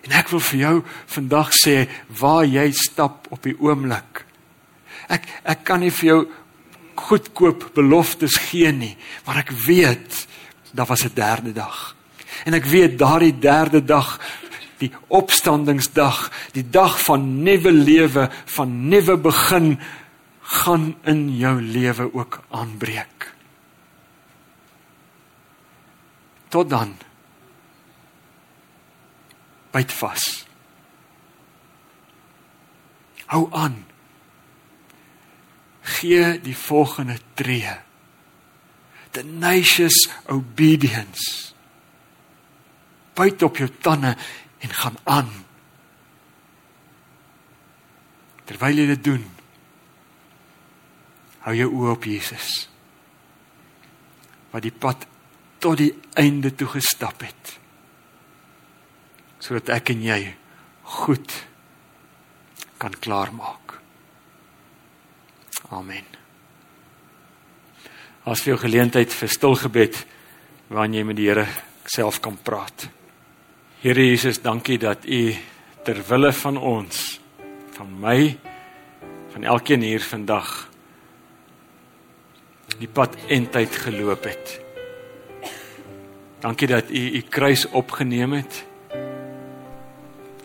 En 0.00 0.10
ek 0.10 0.28
wil 0.28 0.40
vir 0.40 0.58
jou 0.58 0.76
vandag 1.06 1.52
sê 1.52 1.88
waar 2.06 2.44
jy 2.44 2.72
stap 2.72 3.26
op 3.30 3.42
die 3.42 3.56
oomblik. 3.60 4.24
Ek 5.08 5.26
ek 5.42 5.64
kan 5.64 5.80
nie 5.80 5.92
vir 5.92 6.06
jou 6.06 6.20
goedkoop 6.94 7.70
beloftes 7.74 8.36
gee 8.50 8.72
nie, 8.72 8.96
maar 9.26 9.36
ek 9.42 9.50
weet 9.66 10.26
daar 10.72 10.86
was 10.86 11.04
'n 11.04 11.14
derde 11.14 11.52
dag. 11.52 11.96
En 12.44 12.54
ek 12.54 12.64
weet 12.64 12.98
daardie 12.98 13.38
derde 13.38 13.84
dag, 13.84 14.20
die 14.78 14.92
opstandingsdag, 15.06 16.30
die 16.52 16.70
dag 16.70 17.00
van 17.02 17.42
nuwe 17.42 17.72
lewe, 17.72 18.30
van 18.44 18.88
nuwe 18.88 19.16
begin 19.16 19.80
gaan 20.40 20.96
in 21.02 21.36
jou 21.36 21.62
lewe 21.62 22.14
ook 22.14 22.40
aanbreek. 22.48 23.34
Tot 26.48 26.70
dan 26.70 26.96
byt 29.70 29.92
vas. 29.92 30.46
Hou 33.30 33.46
aan. 33.54 33.86
Gee 35.80 36.40
die 36.42 36.56
volgende 36.56 37.18
tree. 37.34 37.78
Tenacious 39.10 40.08
obedience. 40.26 41.54
Byt 43.14 43.42
op 43.42 43.56
jou 43.56 43.68
tande 43.82 44.14
en 44.58 44.74
gaan 44.82 44.98
aan. 45.04 45.30
Terwyl 48.44 48.82
jy 48.82 48.86
dit 48.94 49.04
doen, 49.04 49.24
hou 51.46 51.54
jou 51.56 51.70
oë 51.70 51.94
op 51.94 52.06
Jesus. 52.08 52.48
Wat 54.50 54.64
die 54.66 54.74
pad 54.74 55.06
tot 55.62 55.78
die 55.78 55.92
einde 56.18 56.54
toe 56.54 56.68
gestap 56.78 57.22
het 57.26 57.56
sodat 59.40 59.70
ek 59.72 59.94
en 59.94 60.02
jy 60.04 60.18
goed 61.00 61.32
kan 62.80 62.92
klaarmaak. 63.00 63.80
Amen. 65.72 66.19
As 68.28 68.42
vir 68.44 68.54
jou 68.54 68.60
geleentheid 68.66 69.12
vir 69.12 69.30
stil 69.32 69.56
gebed 69.56 69.96
waarin 70.70 70.94
jy 70.98 71.04
met 71.08 71.16
die 71.18 71.28
Here 71.28 71.46
self 71.88 72.20
kan 72.20 72.36
praat. 72.36 72.88
Here 73.80 74.04
Jesus, 74.04 74.42
dankie 74.44 74.78
dat 74.78 75.06
U 75.08 75.20
ter 75.84 76.02
wille 76.08 76.32
van 76.36 76.58
ons, 76.60 77.20
van 77.78 77.94
my, 78.02 78.18
van 79.32 79.46
elkeen 79.48 79.82
hier 79.82 80.04
vandag 80.04 80.68
die 82.80 82.88
pad 82.88 83.16
eintyd 83.28 83.76
geloop 83.88 84.28
het. 84.28 84.56
Dankie 86.44 86.68
dat 86.68 86.92
U 86.92 87.06
U 87.18 87.22
kruis 87.28 87.66
opgeneem 87.72 88.36
het 88.40 88.64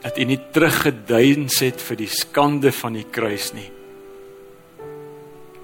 dat 0.06 0.20
u 0.22 0.26
nie 0.30 0.38
teruggeduins 0.54 1.64
het 1.66 1.82
vir 1.82 1.98
die 1.98 2.12
skande 2.12 2.70
van 2.76 2.94
die 2.94 3.08
kruis 3.10 3.50
nie 3.58 3.72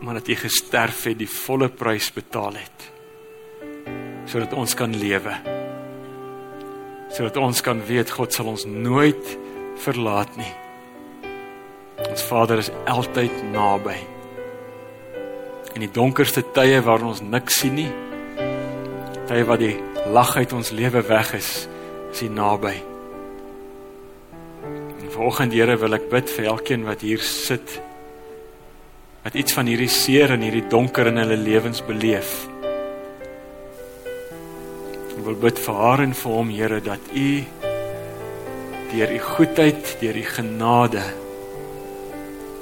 maar 0.02 0.18
dat 0.20 0.28
u 0.28 0.36
gesterf 0.36 1.04
het 1.10 1.20
die 1.20 1.30
volle 1.30 1.70
prys 1.70 2.12
betaal 2.14 2.58
het 2.60 2.88
sodat 4.32 4.54
ons 4.56 4.72
kan 4.80 4.94
lewe. 4.96 5.34
Sodat 7.12 7.36
ons 7.42 7.60
kan 7.66 7.82
weet 7.84 8.14
God 8.16 8.32
sal 8.32 8.48
ons 8.48 8.64
nooit 8.64 9.34
verlaat 9.84 10.38
nie. 10.40 10.54
Ons 12.06 12.24
Vader 12.30 12.62
is 12.62 12.70
altyd 12.88 13.42
naby. 13.52 13.98
In 15.76 15.84
die 15.84 15.92
donkerste 15.92 16.46
tye 16.56 16.80
waar 16.86 17.04
ons 17.04 17.20
niks 17.26 17.60
sien 17.66 17.76
nie 17.82 17.90
tye 19.32 19.46
waar 19.48 19.62
die 19.62 19.78
lag 20.12 20.34
uit 20.36 20.52
ons 20.54 20.74
lewe 20.76 21.02
weg 21.08 21.30
is 21.38 21.52
is 22.12 22.24
hy 22.26 22.28
naby. 22.36 22.74
Vanoggend 25.12 25.54
Here 25.56 25.78
wil 25.80 25.96
ek 25.96 26.10
bid 26.12 26.32
vir 26.32 26.50
elkeen 26.52 26.84
wat 26.88 27.04
hier 27.06 27.22
sit 27.24 27.78
wat 29.22 29.36
iets 29.38 29.54
van 29.54 29.70
hierdie 29.70 29.92
seer 29.92 30.34
en 30.34 30.42
hierdie 30.42 30.66
donker 30.70 31.12
in 31.12 31.22
hulle 31.22 31.38
lewens 31.38 31.84
beleef. 31.86 32.32
Ek 35.12 35.20
wil 35.26 35.38
bid 35.44 35.60
vir 35.62 35.82
haar 35.84 36.02
en 36.02 36.16
vir 36.18 36.38
hom, 36.38 36.50
Here, 36.50 36.80
dat 36.82 37.12
U 37.14 37.30
deur 38.92 39.14
U 39.16 39.20
goedheid, 39.24 39.94
deur 40.02 40.18
U 40.18 40.24
genade 40.36 41.04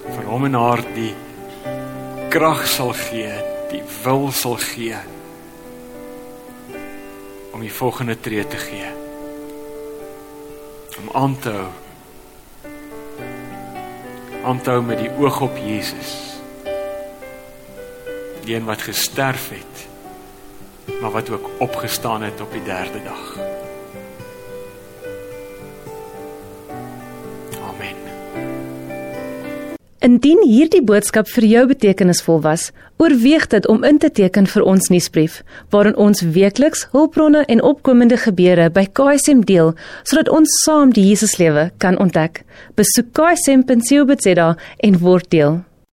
vir 0.09 0.27
hom 0.27 0.45
en 0.49 0.57
haar 0.57 0.83
die 0.93 1.13
krag 2.33 2.65
sal 2.69 2.91
gee, 2.97 3.31
die 3.71 3.81
wil 4.03 4.29
sal 4.35 4.59
gee 4.61 4.97
om 7.53 7.65
die 7.65 7.73
volgende 7.73 8.15
tree 8.19 8.45
te 8.47 8.57
gee. 8.57 8.87
Om 11.01 11.09
aan 11.11 11.39
te 11.39 11.51
hou. 11.51 11.69
Aan 14.43 14.61
te 14.61 14.71
hou 14.71 14.81
met 14.85 15.01
die 15.03 15.11
oog 15.19 15.41
op 15.41 15.57
Jesus. 15.59 16.28
Die 18.49 18.57
een 18.57 18.65
wat 18.65 18.81
gesterf 18.81 19.49
het, 19.49 19.87
maar 21.01 21.11
wat 21.11 21.29
ook 21.29 21.49
opgestaan 21.59 22.21
het 22.21 22.41
op 22.41 22.51
die 22.51 22.63
derde 22.63 23.03
dag. 23.03 23.37
Indien 29.99 30.41
hierdie 30.47 30.81
boodskap 30.81 31.27
vir 31.27 31.45
jou 31.45 31.65
betekenisvol 31.67 32.41
was, 32.41 32.69
oorweeg 32.97 33.45
dit 33.51 33.67
om 33.67 33.83
in 33.83 33.97
te 34.01 34.09
teken 34.11 34.47
vir 34.47 34.63
ons 34.63 34.89
nuusbrief, 34.89 35.41
waarin 35.69 35.95
ons 35.95 36.21
weekliks 36.21 36.87
hulpbronne 36.91 37.45
en 37.45 37.61
opkomende 37.61 38.17
gebeure 38.17 38.71
by 38.73 38.87
KSM 38.89 39.45
deel, 39.45 39.75
sodat 40.03 40.33
ons 40.33 40.61
saam 40.63 40.95
die 40.95 41.05
Jesuslewe 41.11 41.69
kan 41.77 41.99
ontdek. 41.99 42.41
Besoek 42.79 43.13
ksm.co.za 43.13 44.55
en 44.77 45.03
word 45.05 45.29
deel. 45.29 45.59